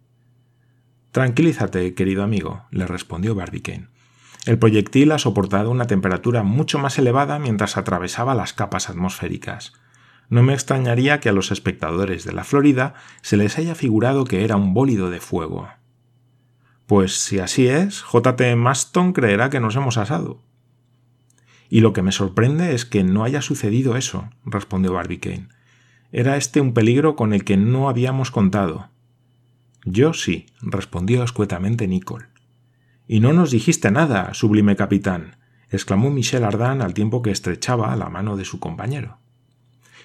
Tranquilízate, 1.11 1.95
querido 1.95 2.23
amigo, 2.23 2.65
le 2.71 2.87
respondió 2.87 3.35
Barbicane. 3.35 3.89
El 4.47 4.59
proyectil 4.59 5.13
ha 5.13 5.19
soportado 5.19 5.71
una 5.71 5.87
temperatura 5.87 6.43
mucho 6.43 6.79
más 6.79 6.99
elevada 6.99 7.39
mientras 7.39 7.77
atravesaba 7.77 8.35
las 8.35 8.53
capas 8.53 8.89
atmosféricas. 8.89 9.75
no 10.29 10.43
me 10.43 10.55
extrañaría 10.55 11.21
que 11.21 11.29
a 11.29 11.33
los 11.33 11.51
espectadores 11.51 12.25
de 12.25 12.33
la 12.33 12.45
Florida 12.45 12.95
se 13.21 13.37
les 13.37 13.59
haya 13.59 13.75
figurado 13.75 14.25
que 14.25 14.45
era 14.45 14.57
un 14.57 14.73
bólido 14.73 15.11
de 15.11 15.21
fuego. 15.21 15.69
Pues 16.87 17.23
si 17.23 17.39
así 17.39 17.69
es, 17.69 18.01
J.T. 18.03 18.57
Maston 18.57 19.13
creerá 19.13 19.51
que 19.51 19.61
nos 19.61 19.77
hemos 19.77 19.99
asado. 19.99 20.43
Y 21.73 21.81
lo 21.81 21.95
que 21.95 22.03
me 22.03 22.13
sorprende 22.13 22.75
es 22.75 22.85
que 22.85 23.03
no 23.03 23.25
haya 23.25 23.41
sucedido 23.41 23.97
eso, 23.97 24.29
respondió 24.45 24.93
Barbicane. 24.93 25.49
Era 26.13 26.37
este 26.37 26.61
un 26.61 26.75
peligro 26.75 27.17
con 27.17 27.33
el 27.33 27.45
que 27.45 27.57
no 27.57 27.89
habíamos 27.89 28.31
contado. 28.31 28.91
Yo 29.87 30.13
sí, 30.13 30.45
respondió 30.61 31.25
escuetamente 31.25 31.89
Nicole. 31.89 32.27
Y 33.09 33.21
no 33.21 33.33
nos 33.33 33.51
dijiste 33.51 33.91
nada, 33.91 34.35
sublime 34.35 34.77
capitán, 34.77 35.37
exclamó 35.71 36.11
Michel 36.11 36.45
Ardan 36.45 36.83
al 36.83 36.93
tiempo 36.93 37.23
que 37.23 37.31
estrechaba 37.31 37.97
la 37.97 38.11
mano 38.11 38.37
de 38.37 38.45
su 38.45 38.61
compañero. 38.61 39.17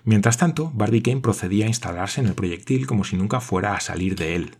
Mientras 0.05 0.37
tanto, 0.37 0.71
Barbicane 0.73 1.19
procedía 1.19 1.65
a 1.65 1.67
instalarse 1.67 2.21
en 2.21 2.27
el 2.27 2.33
proyectil 2.33 2.87
como 2.87 3.03
si 3.03 3.17
nunca 3.17 3.41
fuera 3.41 3.75
a 3.75 3.81
salir 3.81 4.15
de 4.15 4.37
él. 4.37 4.55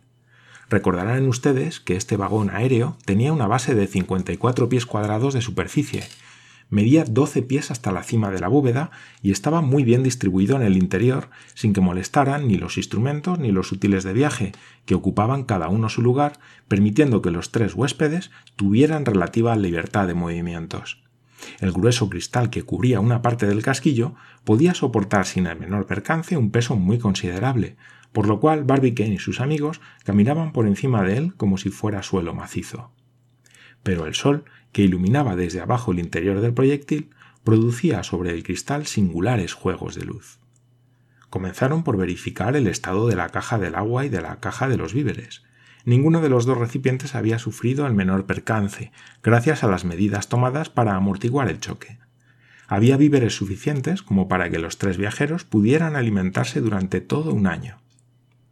Recordarán 0.70 1.26
ustedes 1.30 1.80
que 1.80 1.96
este 1.96 2.18
vagón 2.18 2.50
aéreo 2.50 2.98
tenía 3.06 3.32
una 3.32 3.48
base 3.48 3.76
de 3.76 3.88
54 3.88 4.68
pies 4.68 4.86
cuadrados 4.86 5.34
de 5.34 5.40
superficie, 5.40 6.04
medía 6.70 7.06
12 7.06 7.42
pies 7.44 7.72
hasta 7.72 7.92
la 7.92 8.04
cima 8.04 8.32
de 8.32 8.40
la 8.40 8.48
bóveda 8.48 8.92
y 9.22 9.32
estaba 9.32 9.62
muy 9.62 9.84
bien 9.84 10.04
distribuido 10.04 10.56
en 10.56 10.64
el 10.64 10.78
interior, 10.78 11.30
sin 11.54 11.74
que 11.74 11.82
molestaran 11.82 12.48
ni 12.48 12.58
los 12.58 12.78
instrumentos 12.78 13.40
ni 13.40 13.52
los 13.52 13.72
útiles 13.72 14.04
de 14.04 14.14
viaje, 14.14 14.52
que 14.86 14.96
ocupaban 14.96 15.44
cada 15.44 15.70
uno 15.70 15.90
su 15.90 16.02
lugar, 16.02 16.40
permitiendo 16.68 17.22
que 17.22 17.32
los 17.32 17.52
tres 17.52 17.74
huéspedes 17.74 18.32
tuvieran 18.56 19.06
relativa 19.06 19.56
libertad 19.56 20.08
de 20.08 20.14
movimientos. 20.14 21.04
El 21.60 21.72
grueso 21.72 22.10
cristal 22.10 22.50
que 22.50 22.64
cubría 22.64 23.00
una 23.00 23.22
parte 23.22 23.46
del 23.46 23.64
casquillo 23.64 24.16
podía 24.44 24.74
soportar 24.74 25.26
sin 25.26 25.46
el 25.46 25.60
menor 25.60 25.86
percance 25.86 26.38
un 26.38 26.52
peso 26.52 26.76
muy 26.76 26.98
considerable, 26.98 27.78
por 28.12 28.28
lo 28.28 28.40
cual 28.40 28.64
Barbicane 28.64 29.16
y 29.16 29.20
sus 29.20 29.40
amigos 29.40 29.82
caminaban 30.04 30.52
por 30.52 30.68
encima 30.68 31.04
de 31.04 31.18
él 31.18 31.34
como 31.36 31.58
si 31.58 31.70
fuera 31.70 32.04
suelo 32.04 32.34
macizo. 32.34 32.92
Pero 33.84 34.06
el 34.06 34.16
sol, 34.16 34.46
que 34.72 34.84
iluminaba 34.84 35.36
desde 35.36 35.62
abajo 35.62 35.92
el 35.92 36.00
interior 36.00 36.42
del 36.42 36.54
proyectil, 36.54 37.10
producía 37.44 38.04
sobre 38.04 38.32
el 38.32 38.44
cristal 38.44 38.86
singulares 38.86 39.54
juegos 39.54 39.96
de 39.96 40.06
luz. 40.06 40.40
Comenzaron 41.30 41.84
por 41.84 41.98
verificar 41.98 42.56
el 42.56 42.68
estado 42.68 43.08
de 43.08 43.16
la 43.16 43.30
caja 43.30 43.58
del 43.58 43.76
agua 43.76 44.06
y 44.06 44.10
de 44.10 44.22
la 44.22 44.40
caja 44.40 44.68
de 44.68 44.78
los 44.78 44.94
víveres. 44.94 45.44
Ninguno 45.86 46.22
de 46.22 46.30
los 46.30 46.46
dos 46.46 46.58
recipientes 46.58 47.16
había 47.16 47.40
sufrido 47.40 47.88
el 47.88 47.94
menor 47.94 48.26
percance, 48.26 48.92
gracias 49.24 49.64
a 49.64 49.68
las 49.68 49.86
medidas 49.86 50.28
tomadas 50.28 50.70
para 50.70 50.96
amortiguar 50.96 51.50
el 51.50 51.60
choque. 51.60 52.00
Había 52.68 52.98
víveres 52.98 53.36
suficientes 53.36 54.02
como 54.02 54.28
para 54.28 54.50
que 54.50 54.60
los 54.60 54.78
tres 54.78 54.98
viajeros 54.98 55.46
pudieran 55.46 55.96
alimentarse 55.96 56.60
durante 56.60 57.00
todo 57.00 57.34
un 57.34 57.48
año. 57.48 57.78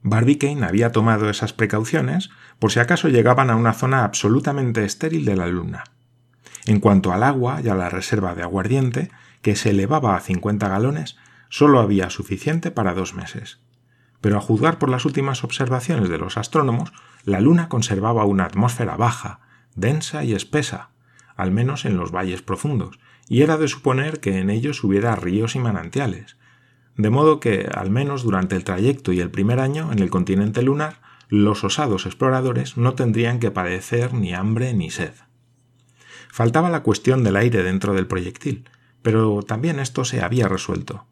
Barbicane 0.07 0.63
había 0.63 0.91
tomado 0.91 1.31
esas 1.31 1.51
precauciones 1.51 2.29
por 2.59 2.71
si 2.71 2.79
acaso 2.79 3.09
llegaban 3.09 3.49
a 3.49 3.55
una 3.55 3.73
zona 3.73 4.03
absolutamente 4.03 4.85
estéril 4.85 5.25
de 5.25 5.35
la 5.35 5.47
Luna. 5.47 5.83
En 6.67 6.79
cuanto 6.79 7.11
al 7.11 7.23
agua 7.23 7.59
y 7.63 7.69
a 7.69 7.75
la 7.75 7.89
reserva 7.89 8.35
de 8.35 8.43
aguardiente, 8.43 9.09
que 9.41 9.55
se 9.55 9.71
elevaba 9.71 10.15
a 10.15 10.19
50 10.19 10.67
galones, 10.67 11.17
solo 11.49 11.79
había 11.79 12.11
suficiente 12.11 12.69
para 12.69 12.93
dos 12.93 13.15
meses. 13.15 13.57
Pero 14.21 14.37
a 14.37 14.41
juzgar 14.41 14.77
por 14.77 14.89
las 14.89 15.05
últimas 15.05 15.43
observaciones 15.43 16.07
de 16.07 16.19
los 16.19 16.37
astrónomos, 16.37 16.93
la 17.23 17.41
Luna 17.41 17.67
conservaba 17.67 18.25
una 18.25 18.45
atmósfera 18.45 18.97
baja, 18.97 19.39
densa 19.73 20.23
y 20.23 20.35
espesa, 20.35 20.91
al 21.35 21.49
menos 21.49 21.83
en 21.83 21.97
los 21.97 22.11
valles 22.11 22.43
profundos, 22.43 22.99
y 23.27 23.41
era 23.41 23.57
de 23.57 23.67
suponer 23.67 24.19
que 24.19 24.37
en 24.37 24.51
ellos 24.51 24.83
hubiera 24.83 25.15
ríos 25.15 25.55
y 25.55 25.59
manantiales, 25.59 26.37
de 26.97 27.09
modo 27.09 27.39
que, 27.39 27.69
al 27.73 27.89
menos 27.89 28.23
durante 28.23 28.55
el 28.55 28.63
trayecto 28.63 29.11
y 29.11 29.19
el 29.19 29.29
primer 29.29 29.59
año 29.59 29.91
en 29.91 29.99
el 29.99 30.09
continente 30.09 30.61
lunar, 30.61 31.01
los 31.27 31.63
osados 31.63 32.05
exploradores 32.05 32.77
no 32.77 32.93
tendrían 32.93 33.39
que 33.39 33.51
padecer 33.51 34.13
ni 34.13 34.33
hambre 34.33 34.73
ni 34.73 34.89
sed. 34.89 35.13
Faltaba 36.31 36.69
la 36.69 36.83
cuestión 36.83 37.23
del 37.23 37.35
aire 37.35 37.63
dentro 37.63 37.93
del 37.93 38.07
proyectil, 38.07 38.69
pero 39.01 39.41
también 39.43 39.79
esto 39.79 40.05
se 40.05 40.21
había 40.21 40.47
resuelto. 40.47 41.05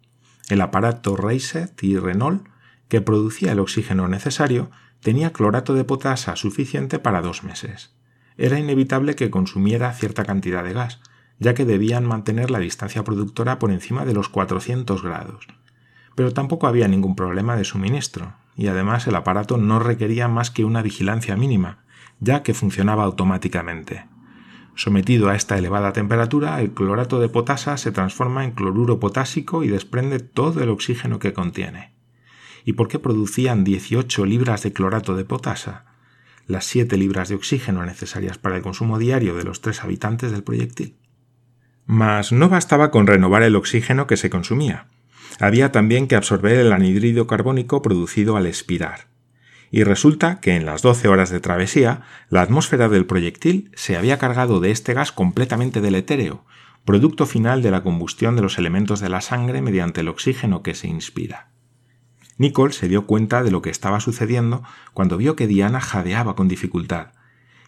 El 0.49 0.61
aparato 0.61 1.15
Reiset 1.15 1.81
y 1.83 1.97
Renault, 1.97 2.47
que 2.87 3.01
producía 3.01 3.51
el 3.51 3.59
oxígeno 3.59 4.07
necesario, 4.07 4.71
tenía 5.01 5.33
clorato 5.33 5.73
de 5.73 5.83
potasa 5.83 6.35
suficiente 6.35 6.99
para 6.99 7.21
dos 7.21 7.43
meses. 7.43 7.93
Era 8.37 8.59
inevitable 8.59 9.15
que 9.15 9.29
consumiera 9.29 9.91
cierta 9.93 10.23
cantidad 10.23 10.63
de 10.63 10.73
gas, 10.73 11.01
ya 11.39 11.53
que 11.53 11.65
debían 11.65 12.05
mantener 12.05 12.51
la 12.51 12.59
distancia 12.59 13.03
productora 13.03 13.59
por 13.59 13.71
encima 13.71 14.05
de 14.05 14.13
los 14.13 14.29
400 14.29 15.01
grados 15.03 15.47
pero 16.15 16.31
tampoco 16.31 16.67
había 16.67 16.87
ningún 16.87 17.15
problema 17.15 17.55
de 17.55 17.63
suministro, 17.63 18.33
y 18.55 18.67
además 18.67 19.07
el 19.07 19.15
aparato 19.15 19.57
no 19.57 19.79
requería 19.79 20.27
más 20.27 20.51
que 20.51 20.65
una 20.65 20.81
vigilancia 20.81 21.35
mínima, 21.35 21.79
ya 22.19 22.43
que 22.43 22.53
funcionaba 22.53 23.03
automáticamente. 23.03 24.05
Sometido 24.75 25.29
a 25.29 25.35
esta 25.35 25.57
elevada 25.57 25.93
temperatura, 25.93 26.59
el 26.61 26.71
clorato 26.71 27.19
de 27.19 27.29
potasa 27.29 27.77
se 27.77 27.91
transforma 27.91 28.43
en 28.43 28.51
cloruro 28.51 28.99
potásico 28.99 29.63
y 29.63 29.67
desprende 29.67 30.19
todo 30.19 30.63
el 30.63 30.69
oxígeno 30.69 31.19
que 31.19 31.33
contiene. 31.33 31.93
¿Y 32.65 32.73
por 32.73 32.87
qué 32.87 32.97
producían 32.97 33.63
18 33.63 34.25
libras 34.25 34.63
de 34.63 34.73
clorato 34.73 35.15
de 35.15 35.25
potasa? 35.25 35.85
Las 36.47 36.65
7 36.65 36.97
libras 36.97 37.29
de 37.29 37.35
oxígeno 37.35 37.85
necesarias 37.85 38.37
para 38.37 38.55
el 38.55 38.61
consumo 38.61 38.97
diario 38.97 39.35
de 39.35 39.43
los 39.43 39.61
tres 39.61 39.83
habitantes 39.83 40.31
del 40.31 40.43
proyectil. 40.43 40.97
Mas 41.85 42.31
no 42.31 42.49
bastaba 42.49 42.89
con 42.89 43.07
renovar 43.07 43.43
el 43.43 43.55
oxígeno 43.55 44.07
que 44.07 44.17
se 44.17 44.29
consumía. 44.29 44.87
Había 45.39 45.71
también 45.71 46.07
que 46.07 46.15
absorber 46.15 46.57
el 46.57 46.71
anhídrido 46.71 47.27
carbónico 47.27 47.81
producido 47.81 48.37
al 48.37 48.45
expirar. 48.45 49.07
Y 49.71 49.83
resulta 49.83 50.39
que 50.39 50.55
en 50.55 50.65
las 50.65 50.81
12 50.81 51.07
horas 51.07 51.31
de 51.31 51.39
travesía, 51.39 52.01
la 52.29 52.41
atmósfera 52.41 52.89
del 52.89 53.05
proyectil 53.05 53.71
se 53.73 53.97
había 53.97 54.19
cargado 54.19 54.59
de 54.59 54.71
este 54.71 54.93
gas 54.93 55.11
completamente 55.11 55.79
etéreo, 55.79 56.45
producto 56.85 57.25
final 57.25 57.61
de 57.61 57.71
la 57.71 57.81
combustión 57.81 58.35
de 58.35 58.41
los 58.41 58.57
elementos 58.57 58.99
de 58.99 59.09
la 59.09 59.21
sangre 59.21 59.61
mediante 59.61 60.01
el 60.01 60.09
oxígeno 60.09 60.61
que 60.61 60.75
se 60.75 60.87
inspira. 60.87 61.49
Nicole 62.37 62.73
se 62.73 62.87
dio 62.87 63.05
cuenta 63.05 63.43
de 63.43 63.51
lo 63.51 63.61
que 63.61 63.69
estaba 63.69 63.99
sucediendo 63.99 64.63
cuando 64.93 65.17
vio 65.17 65.35
que 65.35 65.47
Diana 65.47 65.79
jadeaba 65.79 66.35
con 66.35 66.47
dificultad, 66.47 67.13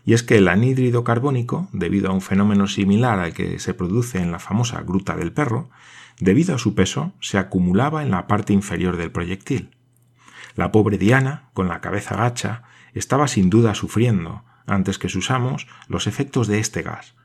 y 0.05 0.13
es 0.13 0.21
que 0.21 0.37
el 0.37 0.47
anhídrido 0.47 1.03
carbónico, 1.03 1.67
debido 1.71 2.09
a 2.09 2.13
un 2.13 2.21
fenómeno 2.21 2.67
similar 2.67 3.19
al 3.19 3.33
que 3.33 3.57
se 3.59 3.73
produce 3.73 4.19
en 4.19 4.31
la 4.31 4.39
famosa 4.39 4.81
gruta 4.81 5.15
del 5.15 5.33
perro, 5.33 5.69
debido 6.19 6.55
a 6.55 6.57
su 6.59 6.75
peso, 6.75 7.13
se 7.19 7.37
acumulaba 7.37 8.03
en 8.03 8.11
la 8.11 8.27
parte 8.27 8.53
inferior 8.53 8.97
del 8.97 9.11
proyectil. 9.11 9.75
La 10.55 10.71
pobre 10.71 10.97
Diana, 10.97 11.49
con 11.53 11.67
la 11.67 11.81
cabeza 11.81 12.15
gacha, 12.15 12.63
estaba 12.93 13.27
sin 13.27 13.49
duda 13.49 13.75
sufriendo, 13.75 14.43
antes 14.65 14.97
que 14.97 15.09
sus 15.09 15.31
amos, 15.31 15.67
los 15.87 16.07
efectos 16.07 16.47
de 16.47 16.59
este 16.59 16.81
gas. 16.81 17.15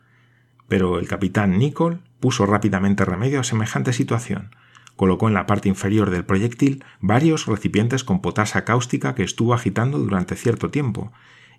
Pero 0.68 0.98
el 0.98 1.08
capitán 1.08 1.58
Nicole 1.58 1.98
puso 2.18 2.46
rápidamente 2.46 3.04
remedio 3.04 3.40
a 3.40 3.44
semejante 3.44 3.92
situación. 3.92 4.54
Colocó 4.96 5.28
en 5.28 5.34
la 5.34 5.46
parte 5.46 5.68
inferior 5.68 6.10
del 6.10 6.24
proyectil 6.24 6.84
varios 7.00 7.46
recipientes 7.46 8.04
con 8.04 8.20
potasa 8.20 8.64
cáustica 8.64 9.14
que 9.14 9.22
estuvo 9.22 9.54
agitando 9.54 9.98
durante 9.98 10.36
cierto 10.36 10.70
tiempo, 10.70 11.12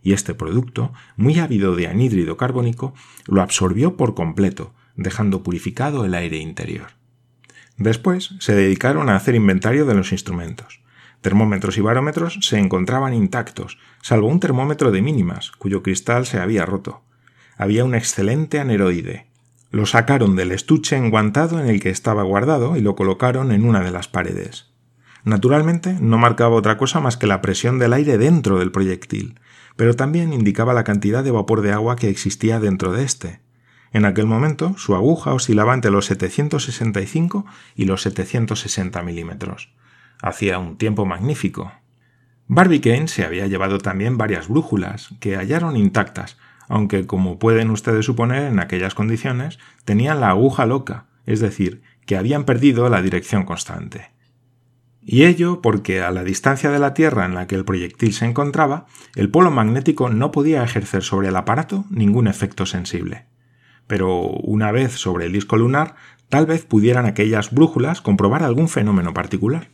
y 0.03 0.13
este 0.13 0.33
producto, 0.33 0.93
muy 1.15 1.39
ávido 1.39 1.75
de 1.75 1.87
anhídrido 1.87 2.37
carbónico, 2.37 2.93
lo 3.27 3.41
absorbió 3.41 3.97
por 3.97 4.15
completo, 4.15 4.73
dejando 4.95 5.43
purificado 5.43 6.05
el 6.05 6.13
aire 6.13 6.37
interior. 6.37 7.00
Después 7.81 8.35
se 8.37 8.53
dedicaron 8.53 9.09
a 9.09 9.15
hacer 9.15 9.33
inventario 9.33 9.87
de 9.87 9.95
los 9.95 10.11
instrumentos. 10.11 10.81
Termómetros 11.21 11.79
y 11.79 11.81
barómetros 11.81 12.37
se 12.41 12.59
encontraban 12.59 13.15
intactos, 13.15 13.79
salvo 14.03 14.27
un 14.27 14.39
termómetro 14.39 14.91
de 14.91 15.01
mínimas, 15.01 15.49
cuyo 15.49 15.81
cristal 15.81 16.27
se 16.27 16.39
había 16.39 16.63
roto. 16.63 17.01
Había 17.57 17.83
un 17.83 17.95
excelente 17.95 18.59
aneroide. 18.59 19.25
Lo 19.71 19.87
sacaron 19.87 20.35
del 20.35 20.51
estuche 20.51 20.95
enguantado 20.95 21.59
en 21.59 21.67
el 21.67 21.79
que 21.79 21.89
estaba 21.89 22.21
guardado 22.21 22.77
y 22.77 22.81
lo 22.81 22.95
colocaron 22.95 23.51
en 23.51 23.65
una 23.65 23.81
de 23.81 23.89
las 23.89 24.07
paredes. 24.07 24.69
Naturalmente, 25.23 25.97
no 25.99 26.19
marcaba 26.19 26.55
otra 26.55 26.77
cosa 26.77 26.99
más 26.99 27.17
que 27.17 27.25
la 27.25 27.41
presión 27.41 27.79
del 27.79 27.93
aire 27.93 28.19
dentro 28.19 28.59
del 28.59 28.71
proyectil, 28.71 29.39
pero 29.75 29.95
también 29.95 30.33
indicaba 30.33 30.75
la 30.75 30.83
cantidad 30.83 31.23
de 31.23 31.31
vapor 31.31 31.61
de 31.61 31.71
agua 31.71 31.95
que 31.95 32.09
existía 32.09 32.59
dentro 32.59 32.91
de 32.91 33.03
éste. 33.03 33.39
En 33.93 34.05
aquel 34.05 34.25
momento 34.25 34.75
su 34.77 34.95
aguja 34.95 35.33
oscilaba 35.33 35.73
entre 35.73 35.91
los 35.91 36.05
765 36.05 37.45
y 37.75 37.85
los 37.85 38.01
760 38.03 39.01
milímetros. 39.03 39.73
Hacía 40.21 40.59
un 40.59 40.77
tiempo 40.77 41.05
magnífico. 41.05 41.73
Barbicane 42.47 43.07
se 43.07 43.25
había 43.25 43.47
llevado 43.47 43.79
también 43.79 44.17
varias 44.17 44.47
brújulas, 44.47 45.09
que 45.19 45.35
hallaron 45.35 45.75
intactas, 45.75 46.37
aunque, 46.67 47.05
como 47.05 47.37
pueden 47.37 47.69
ustedes 47.69 48.05
suponer, 48.05 48.43
en 48.43 48.59
aquellas 48.59 48.95
condiciones 48.95 49.59
tenían 49.83 50.21
la 50.21 50.29
aguja 50.29 50.65
loca, 50.65 51.07
es 51.25 51.41
decir, 51.41 51.81
que 52.05 52.17
habían 52.17 52.45
perdido 52.45 52.87
la 52.89 53.01
dirección 53.01 53.43
constante. 53.43 54.11
Y 55.01 55.23
ello 55.23 55.61
porque 55.61 56.01
a 56.01 56.11
la 56.11 56.23
distancia 56.23 56.69
de 56.71 56.79
la 56.79 56.93
Tierra 56.93 57.25
en 57.25 57.33
la 57.33 57.47
que 57.47 57.55
el 57.55 57.65
proyectil 57.65 58.13
se 58.13 58.25
encontraba, 58.25 58.85
el 59.15 59.29
polo 59.29 59.51
magnético 59.51 60.09
no 60.09 60.31
podía 60.31 60.63
ejercer 60.63 61.03
sobre 61.03 61.29
el 61.29 61.35
aparato 61.35 61.85
ningún 61.89 62.27
efecto 62.27 62.65
sensible 62.65 63.30
pero 63.87 64.27
una 64.27 64.71
vez 64.71 64.93
sobre 64.93 65.25
el 65.25 65.33
disco 65.33 65.57
lunar, 65.57 65.95
Tal 66.31 66.45
vez 66.45 66.63
pudieran 66.63 67.05
aquellas 67.05 67.51
brújulas 67.51 67.99
comprobar 67.99 68.41
algún 68.41 68.69
fenómeno 68.69 69.13
particular. 69.13 69.67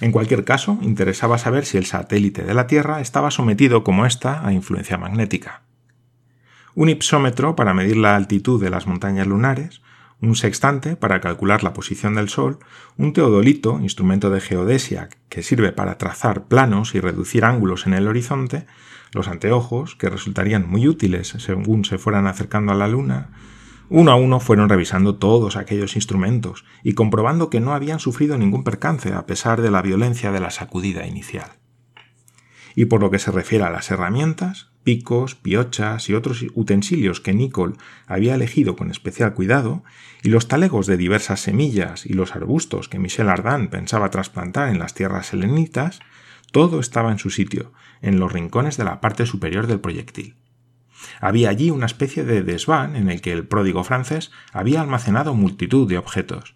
En 0.00 0.10
cualquier 0.10 0.42
caso, 0.42 0.76
interesaba 0.82 1.38
saber 1.38 1.64
si 1.64 1.78
el 1.78 1.86
satélite 1.86 2.42
de 2.42 2.54
la 2.54 2.66
Tierra 2.66 3.00
estaba 3.00 3.30
sometido 3.30 3.84
como 3.84 4.04
ésta 4.04 4.44
a 4.44 4.52
influencia 4.52 4.98
magnética. 4.98 5.62
Un 6.74 6.88
ipsómetro 6.88 7.54
para 7.54 7.72
medir 7.72 7.96
la 7.98 8.16
altitud 8.16 8.60
de 8.60 8.68
las 8.68 8.88
montañas 8.88 9.28
lunares, 9.28 9.80
un 10.20 10.34
sextante 10.34 10.96
para 10.96 11.20
calcular 11.20 11.62
la 11.62 11.72
posición 11.72 12.16
del 12.16 12.28
Sol, 12.28 12.58
un 12.96 13.12
teodolito, 13.12 13.78
instrumento 13.78 14.28
de 14.28 14.40
geodesia 14.40 15.08
que 15.28 15.44
sirve 15.44 15.70
para 15.70 15.98
trazar 15.98 16.46
planos 16.46 16.96
y 16.96 17.00
reducir 17.00 17.44
ángulos 17.44 17.86
en 17.86 17.94
el 17.94 18.08
horizonte, 18.08 18.66
los 19.12 19.28
anteojos, 19.28 19.96
que 19.96 20.08
resultarían 20.08 20.68
muy 20.68 20.88
útiles 20.88 21.28
según 21.38 21.84
se 21.84 21.98
fueran 21.98 22.26
acercando 22.26 22.72
a 22.72 22.74
la 22.74 22.88
Luna, 22.88 23.30
uno 23.94 24.10
a 24.10 24.16
uno 24.16 24.40
fueron 24.40 24.70
revisando 24.70 25.16
todos 25.16 25.56
aquellos 25.56 25.96
instrumentos 25.96 26.64
y 26.82 26.94
comprobando 26.94 27.50
que 27.50 27.60
no 27.60 27.74
habían 27.74 28.00
sufrido 28.00 28.38
ningún 28.38 28.64
percance 28.64 29.12
a 29.12 29.26
pesar 29.26 29.60
de 29.60 29.70
la 29.70 29.82
violencia 29.82 30.32
de 30.32 30.40
la 30.40 30.50
sacudida 30.50 31.06
inicial. 31.06 31.50
Y 32.74 32.86
por 32.86 33.02
lo 33.02 33.10
que 33.10 33.18
se 33.18 33.30
refiere 33.30 33.64
a 33.64 33.70
las 33.70 33.90
herramientas, 33.90 34.70
picos, 34.82 35.34
piochas 35.34 36.08
y 36.08 36.14
otros 36.14 36.42
utensilios 36.54 37.20
que 37.20 37.34
Nicole 37.34 37.74
había 38.06 38.34
elegido 38.34 38.76
con 38.76 38.90
especial 38.90 39.34
cuidado, 39.34 39.84
y 40.22 40.30
los 40.30 40.48
talegos 40.48 40.86
de 40.86 40.96
diversas 40.96 41.40
semillas 41.40 42.06
y 42.06 42.14
los 42.14 42.34
arbustos 42.34 42.88
que 42.88 42.98
Michel 42.98 43.28
Ardan 43.28 43.68
pensaba 43.68 44.10
trasplantar 44.10 44.70
en 44.70 44.78
las 44.78 44.94
tierras 44.94 45.26
selenitas, 45.26 46.00
todo 46.52 46.78
estaba 46.78 47.10
en 47.10 47.18
su 47.18 47.30
sitio, 47.30 47.72
en 48.00 48.20
los 48.20 48.32
rincones 48.32 48.76
de 48.76 48.84
la 48.84 49.00
parte 49.00 49.26
superior 49.26 49.66
del 49.66 49.80
proyectil. 49.80 50.36
Había 51.20 51.50
allí 51.50 51.70
una 51.70 51.86
especie 51.86 52.24
de 52.24 52.42
desván 52.42 52.94
en 52.96 53.10
el 53.10 53.20
que 53.20 53.32
el 53.32 53.46
pródigo 53.46 53.82
francés 53.84 54.30
había 54.52 54.80
almacenado 54.80 55.34
multitud 55.34 55.88
de 55.88 55.98
objetos. 55.98 56.54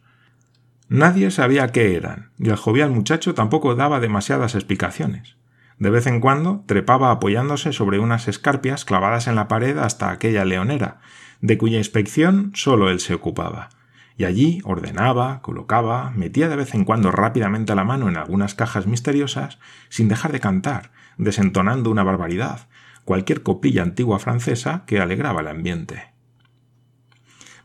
Nadie 0.88 1.32
sabía 1.32 1.72
qué 1.72 1.96
eran, 1.96 2.30
y 2.38 2.50
el 2.50 2.56
jovial 2.56 2.90
muchacho 2.90 3.34
tampoco 3.34 3.74
daba 3.74 3.98
demasiadas 3.98 4.54
explicaciones. 4.54 5.36
De 5.78 5.90
vez 5.90 6.06
en 6.06 6.20
cuando 6.20 6.64
trepaba 6.66 7.10
apoyándose 7.10 7.72
sobre 7.72 7.98
unas 7.98 8.28
escarpias 8.28 8.84
clavadas 8.84 9.26
en 9.26 9.34
la 9.34 9.48
pared 9.48 9.76
hasta 9.78 10.10
aquella 10.10 10.44
leonera, 10.44 11.00
de 11.40 11.58
cuya 11.58 11.78
inspección 11.78 12.52
solo 12.54 12.88
él 12.88 13.00
se 13.00 13.14
ocupaba. 13.14 13.68
Y 14.16 14.24
allí 14.24 14.60
ordenaba, 14.64 15.42
colocaba, 15.42 16.10
metía 16.10 16.48
de 16.48 16.56
vez 16.56 16.74
en 16.74 16.84
cuando 16.84 17.10
rápidamente 17.10 17.74
la 17.74 17.84
mano 17.84 18.08
en 18.08 18.16
algunas 18.16 18.54
cajas 18.54 18.86
misteriosas, 18.86 19.58
sin 19.88 20.08
dejar 20.08 20.32
de 20.32 20.40
cantar, 20.40 20.90
desentonando 21.18 21.90
una 21.90 22.02
barbaridad, 22.02 22.68
cualquier 23.04 23.42
copilla 23.42 23.82
antigua 23.82 24.18
francesa 24.18 24.84
que 24.86 25.00
alegraba 25.00 25.42
el 25.42 25.48
ambiente. 25.48 26.16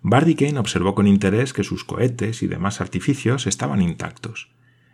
Barbicane 0.01 0.59
observó 0.59 0.95
con 0.95 1.07
interés 1.07 1.53
que 1.53 1.63
sus 1.63 1.83
cohetes 1.83 2.43
y 2.43 2.47
demás 2.47 2.81
artificios 2.81 3.47
estaban 3.47 3.81
intactos. 3.81 4.49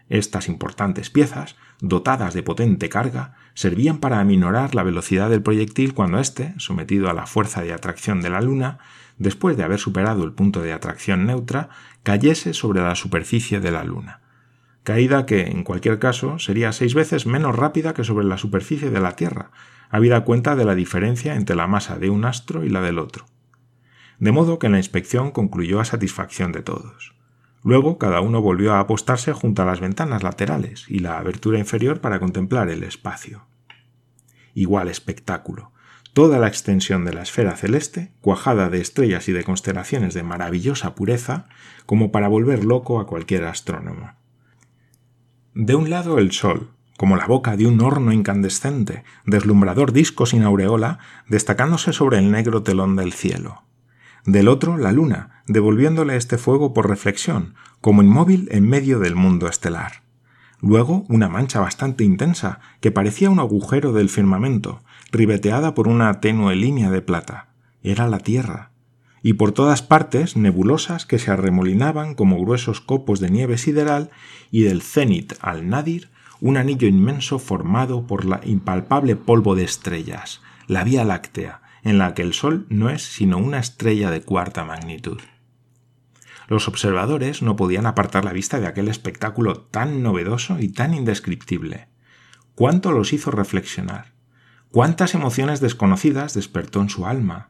Estas 0.10 0.48
importantes 0.48 1.10
piezas, 1.10 1.56
dotadas 1.82 2.34
de 2.34 2.44
potente 2.44 2.88
carga, 2.88 3.36
servían 3.54 3.98
para 3.98 4.20
aminorar 4.20 4.76
la 4.76 4.84
velocidad 4.84 5.30
del 5.30 5.42
proyectil 5.42 5.94
cuando 5.94 6.20
éste, 6.20 6.54
sometido 6.58 7.10
a 7.10 7.14
la 7.14 7.26
fuerza 7.26 7.62
de 7.62 7.74
atracción 7.74 8.22
de 8.22 8.30
la 8.30 8.42
Luna, 8.42 8.80
después 9.18 9.58
de 9.58 9.64
haber 9.64 9.80
superado 9.80 10.24
el 10.24 10.34
punto 10.34 10.62
de 10.62 10.74
atracción 10.74 11.26
neutra, 11.26 11.70
cayese 12.04 12.54
sobre 12.54 12.82
la 12.82 12.96
superficie 12.96 13.60
de 13.60 13.72
la 13.72 13.84
Luna. 13.84 14.22
Caída 14.84 15.26
que, 15.26 15.42
en 15.42 15.64
cualquier 15.64 16.00
caso, 16.00 16.40
sería 16.40 16.72
seis 16.72 16.94
veces 16.94 17.26
menos 17.26 17.56
rápida 17.56 17.94
que 17.94 18.04
sobre 18.04 18.26
la 18.26 18.38
superficie 18.38 18.90
de 18.90 19.02
la 19.02 19.16
Tierra, 19.16 19.52
habida 19.90 20.24
cuenta 20.24 20.56
de 20.56 20.66
la 20.66 20.76
diferencia 20.76 21.36
entre 21.36 21.56
la 21.56 21.68
masa 21.68 21.98
de 21.98 22.10
un 22.10 22.26
astro 22.26 22.64
y 22.64 22.70
la 22.70 22.82
del 22.82 23.00
otro. 23.00 23.26
De 24.20 24.32
modo 24.32 24.60
que 24.60 24.70
la 24.70 24.78
inspección 24.78 25.32
concluyó 25.32 25.80
a 25.80 25.86
satisfacción 25.86 26.52
de 26.52 26.62
todos. 26.62 27.16
Luego 27.64 27.98
cada 27.98 28.22
uno 28.22 28.42
volvió 28.42 28.74
a 28.74 28.80
apostarse 28.80 29.34
junto 29.34 29.62
a 29.62 29.66
las 29.66 29.80
ventanas 29.80 30.24
laterales 30.24 30.86
y 30.88 31.00
la 31.00 31.18
abertura 31.18 31.60
inferior 31.60 32.00
para 32.00 32.20
contemplar 32.20 32.70
el 32.70 32.84
espacio. 32.84 33.46
Igual 34.54 34.88
espectáculo. 34.88 35.74
Toda 36.18 36.40
la 36.40 36.48
extensión 36.48 37.06
de 37.06 37.14
la 37.14 37.22
esfera 37.22 37.56
celeste, 37.56 38.12
cuajada 38.22 38.72
de 38.72 38.82
estrellas 38.82 39.30
y 39.30 39.34
de 39.34 39.44
constelaciones 39.44 40.16
de 40.16 40.24
maravillosa 40.24 40.96
pureza, 40.96 41.46
como 41.86 42.12
para 42.12 42.28
volver 42.28 42.66
loco 42.66 43.00
a 43.00 43.06
cualquier 43.06 43.46
astrónomo. 43.46 44.14
De 45.54 45.76
un 45.76 45.92
lado 45.92 46.18
el 46.18 46.32
Sol, 46.32 46.72
como 46.98 47.18
la 47.18 47.28
boca 47.28 47.56
de 47.56 47.68
un 47.68 47.80
horno 47.82 48.12
incandescente, 48.12 49.04
deslumbrador 49.28 49.92
disco 49.92 50.26
sin 50.26 50.42
aureola, 50.42 50.98
destacándose 51.28 51.94
sobre 51.94 52.18
el 52.18 52.32
negro 52.32 52.64
telón 52.64 52.96
del 52.96 53.14
cielo. 53.14 53.62
Del 54.26 54.48
otro, 54.48 54.76
la 54.76 54.92
luna, 54.92 55.44
devolviéndole 55.46 56.16
este 56.16 56.40
fuego 56.40 56.74
por 56.74 56.90
reflexión, 56.90 57.54
como 57.80 58.02
inmóvil 58.02 58.48
en 58.50 58.68
medio 58.68 58.98
del 58.98 59.14
mundo 59.14 59.48
estelar. 59.48 60.02
Luego, 60.62 61.06
una 61.10 61.30
mancha 61.30 61.60
bastante 61.60 62.04
intensa, 62.04 62.60
que 62.82 62.90
parecía 62.90 63.30
un 63.30 63.38
agujero 63.38 63.94
del 63.94 64.10
firmamento, 64.10 64.82
ribeteada 65.12 65.74
por 65.74 65.88
una 65.88 66.20
tenue 66.20 66.56
línea 66.56 66.90
de 66.90 67.02
plata. 67.02 67.50
Era 67.84 68.08
la 68.08 68.20
Tierra. 68.20 68.72
Y 69.24 69.34
por 69.34 69.52
todas 69.52 69.82
partes 69.82 70.38
nebulosas 70.38 71.06
que 71.06 71.20
se 71.20 71.32
arremolinaban 71.32 72.16
como 72.16 72.40
gruesos 72.40 72.82
copos 72.82 73.20
de 73.20 73.30
nieve 73.30 73.58
sideral, 73.58 74.10
y 74.52 74.64
del 74.64 74.82
cenit 74.82 75.34
al 75.42 75.68
nadir 75.70 76.10
un 76.40 76.58
anillo 76.58 76.88
inmenso 76.88 77.40
formado 77.40 78.06
por 78.06 78.26
la 78.26 78.42
impalpable 78.44 79.16
polvo 79.16 79.56
de 79.56 79.64
estrellas, 79.64 80.42
la 80.68 80.84
Vía 80.84 81.04
Láctea, 81.04 81.62
en 81.84 81.98
la 81.98 82.14
que 82.14 82.22
el 82.22 82.34
Sol 82.34 82.66
no 82.70 82.90
es 82.90 83.02
sino 83.02 83.38
una 83.38 83.60
estrella 83.60 84.12
de 84.12 84.22
cuarta 84.22 84.64
magnitud. 84.64 85.20
Los 86.48 86.68
observadores 86.68 87.42
no 87.42 87.56
podían 87.56 87.86
apartar 87.86 88.24
la 88.24 88.34
vista 88.34 88.60
de 88.60 88.68
aquel 88.68 88.88
espectáculo 88.88 89.62
tan 89.62 90.02
novedoso 90.04 90.60
y 90.60 90.70
tan 90.70 90.94
indescriptible. 90.94 91.88
¿Cuánto 92.56 92.92
los 92.92 93.14
hizo 93.14 93.32
reflexionar? 93.32 94.17
¿Cuántas 94.78 95.16
emociones 95.16 95.60
desconocidas 95.60 96.36
despertó 96.36 96.82
en 96.82 96.90
su 96.90 97.08
alma? 97.08 97.50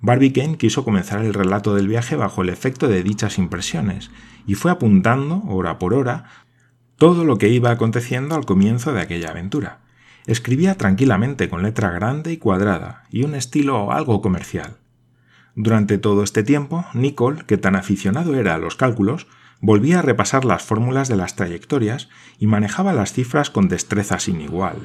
Barbicane 0.00 0.56
quiso 0.56 0.82
comenzar 0.82 1.22
el 1.22 1.34
relato 1.34 1.74
del 1.74 1.88
viaje 1.88 2.16
bajo 2.16 2.40
el 2.40 2.48
efecto 2.48 2.88
de 2.88 3.02
dichas 3.02 3.36
impresiones, 3.36 4.10
y 4.46 4.54
fue 4.54 4.70
apuntando, 4.70 5.42
hora 5.46 5.78
por 5.78 5.92
hora, 5.92 6.24
todo 6.96 7.26
lo 7.26 7.36
que 7.36 7.50
iba 7.50 7.70
aconteciendo 7.70 8.34
al 8.34 8.46
comienzo 8.46 8.94
de 8.94 9.02
aquella 9.02 9.28
aventura. 9.28 9.80
Escribía 10.26 10.78
tranquilamente 10.78 11.50
con 11.50 11.62
letra 11.62 11.90
grande 11.90 12.32
y 12.32 12.38
cuadrada 12.38 13.02
y 13.10 13.24
un 13.24 13.34
estilo 13.34 13.92
algo 13.92 14.22
comercial. 14.22 14.78
Durante 15.54 15.98
todo 15.98 16.22
este 16.22 16.42
tiempo, 16.44 16.86
Nicole, 16.94 17.44
que 17.46 17.58
tan 17.58 17.76
aficionado 17.76 18.36
era 18.36 18.54
a 18.54 18.58
los 18.58 18.74
cálculos, 18.74 19.26
volvía 19.60 19.98
a 19.98 20.02
repasar 20.02 20.46
las 20.46 20.62
fórmulas 20.62 21.10
de 21.10 21.16
las 21.16 21.36
trayectorias 21.36 22.08
y 22.38 22.46
manejaba 22.46 22.94
las 22.94 23.12
cifras 23.12 23.50
con 23.50 23.68
destreza 23.68 24.18
sin 24.18 24.40
igual. 24.40 24.78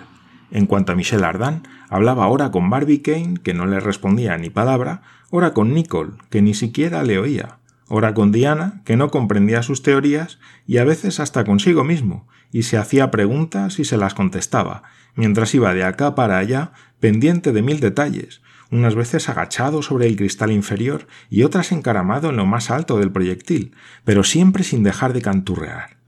En 0.51 0.65
cuanto 0.65 0.91
a 0.91 0.95
Michel 0.95 1.23
Ardan, 1.23 1.63
hablaba 1.89 2.23
ahora 2.23 2.51
con 2.51 2.69
Barbicane, 2.69 3.35
que 3.43 3.53
no 3.53 3.65
le 3.65 3.79
respondía 3.79 4.37
ni 4.37 4.49
palabra, 4.49 5.01
ora 5.29 5.53
con 5.53 5.73
Nicole, 5.73 6.13
que 6.29 6.41
ni 6.41 6.53
siquiera 6.53 7.03
le 7.03 7.19
oía, 7.19 7.57
ora 7.87 8.13
con 8.13 8.31
Diana, 8.31 8.81
que 8.85 8.97
no 8.97 9.09
comprendía 9.09 9.61
sus 9.61 9.83
teorías, 9.83 10.39
y 10.65 10.77
a 10.77 10.83
veces 10.83 11.19
hasta 11.19 11.43
consigo 11.43 11.83
mismo, 11.83 12.27
y 12.51 12.63
se 12.63 12.77
hacía 12.77 13.11
preguntas 13.11 13.79
y 13.79 13.85
se 13.85 13.97
las 13.97 14.15
contestaba, 14.15 14.83
mientras 15.15 15.53
iba 15.53 15.73
de 15.73 15.83
acá 15.83 16.15
para 16.15 16.37
allá, 16.37 16.71
pendiente 16.99 17.51
de 17.51 17.61
mil 17.61 17.79
detalles, 17.79 18.41
unas 18.71 18.95
veces 18.95 19.29
agachado 19.29 19.81
sobre 19.81 20.07
el 20.07 20.15
cristal 20.15 20.51
inferior 20.51 21.07
y 21.29 21.43
otras 21.43 21.71
encaramado 21.71 22.29
en 22.29 22.37
lo 22.37 22.45
más 22.45 22.69
alto 22.69 22.99
del 22.99 23.11
proyectil, 23.11 23.73
pero 24.03 24.23
siempre 24.23 24.63
sin 24.63 24.83
dejar 24.83 25.13
de 25.13 25.21
canturrear. 25.21 25.98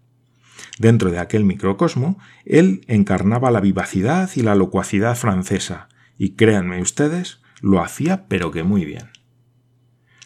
Dentro 0.81 1.11
de 1.11 1.19
aquel 1.19 1.45
microcosmo, 1.45 2.17
él 2.43 2.83
encarnaba 2.87 3.51
la 3.51 3.61
vivacidad 3.61 4.31
y 4.35 4.41
la 4.41 4.55
locuacidad 4.55 5.15
francesa, 5.15 5.89
y 6.17 6.31
créanme 6.31 6.81
ustedes, 6.81 7.39
lo 7.61 7.83
hacía 7.83 8.25
pero 8.27 8.49
que 8.49 8.63
muy 8.63 8.83
bien. 8.83 9.11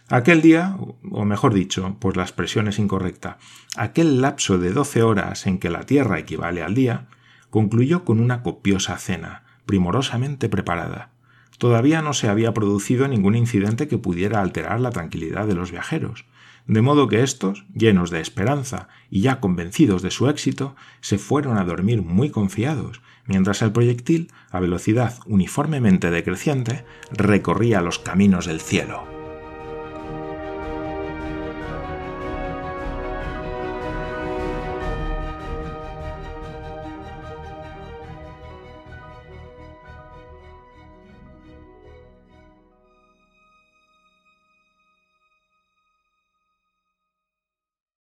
Aquel 0.08 0.42
día, 0.42 0.78
o 1.12 1.26
mejor 1.26 1.54
dicho, 1.54 1.98
pues 2.00 2.16
la 2.16 2.24
expresión 2.24 2.70
es 2.70 2.80
incorrecta, 2.80 3.38
aquel 3.76 4.22
lapso 4.22 4.58
de 4.58 4.72
doce 4.72 5.04
horas 5.04 5.46
en 5.46 5.58
que 5.60 5.70
la 5.70 5.82
Tierra 5.82 6.20
equivale 6.20 6.64
al 6.64 6.74
día, 6.74 7.10
concluyó 7.50 8.06
con 8.06 8.22
una 8.22 8.42
copiosa 8.42 8.98
cena, 8.98 9.44
primorosamente 9.66 10.48
preparada. 10.48 11.12
Todavía 11.58 12.02
no 12.02 12.14
se 12.14 12.30
había 12.30 12.54
producido 12.54 13.10
ningún 13.10 13.36
incidente 13.36 13.90
que 13.90 13.98
pudiera 13.98 14.40
alterar 14.40 14.80
la 14.80 14.92
tranquilidad 14.92 15.48
de 15.48 15.56
los 15.56 15.72
viajeros, 15.72 16.24
de 16.68 16.82
modo 16.82 17.08
que 17.08 17.22
éstos, 17.22 17.66
llenos 17.74 18.10
de 18.10 18.22
esperanza 18.22 18.88
y 19.10 19.22
ya 19.22 19.40
convencidos 19.40 20.02
de 20.02 20.12
su 20.12 20.30
éxito, 20.30 20.76
se 21.02 21.18
fueron 21.18 21.58
a 21.58 21.64
dormir 21.64 22.02
muy 22.02 22.30
confiados, 22.30 23.02
mientras 23.26 23.62
el 23.62 23.72
proyectil, 23.72 24.32
a 24.52 24.60
velocidad 24.60 25.16
uniformemente 25.26 26.10
decreciente, 26.10 26.86
recorría 27.12 27.82
los 27.82 28.00
caminos 28.00 28.46
del 28.48 28.62
cielo. 28.62 29.15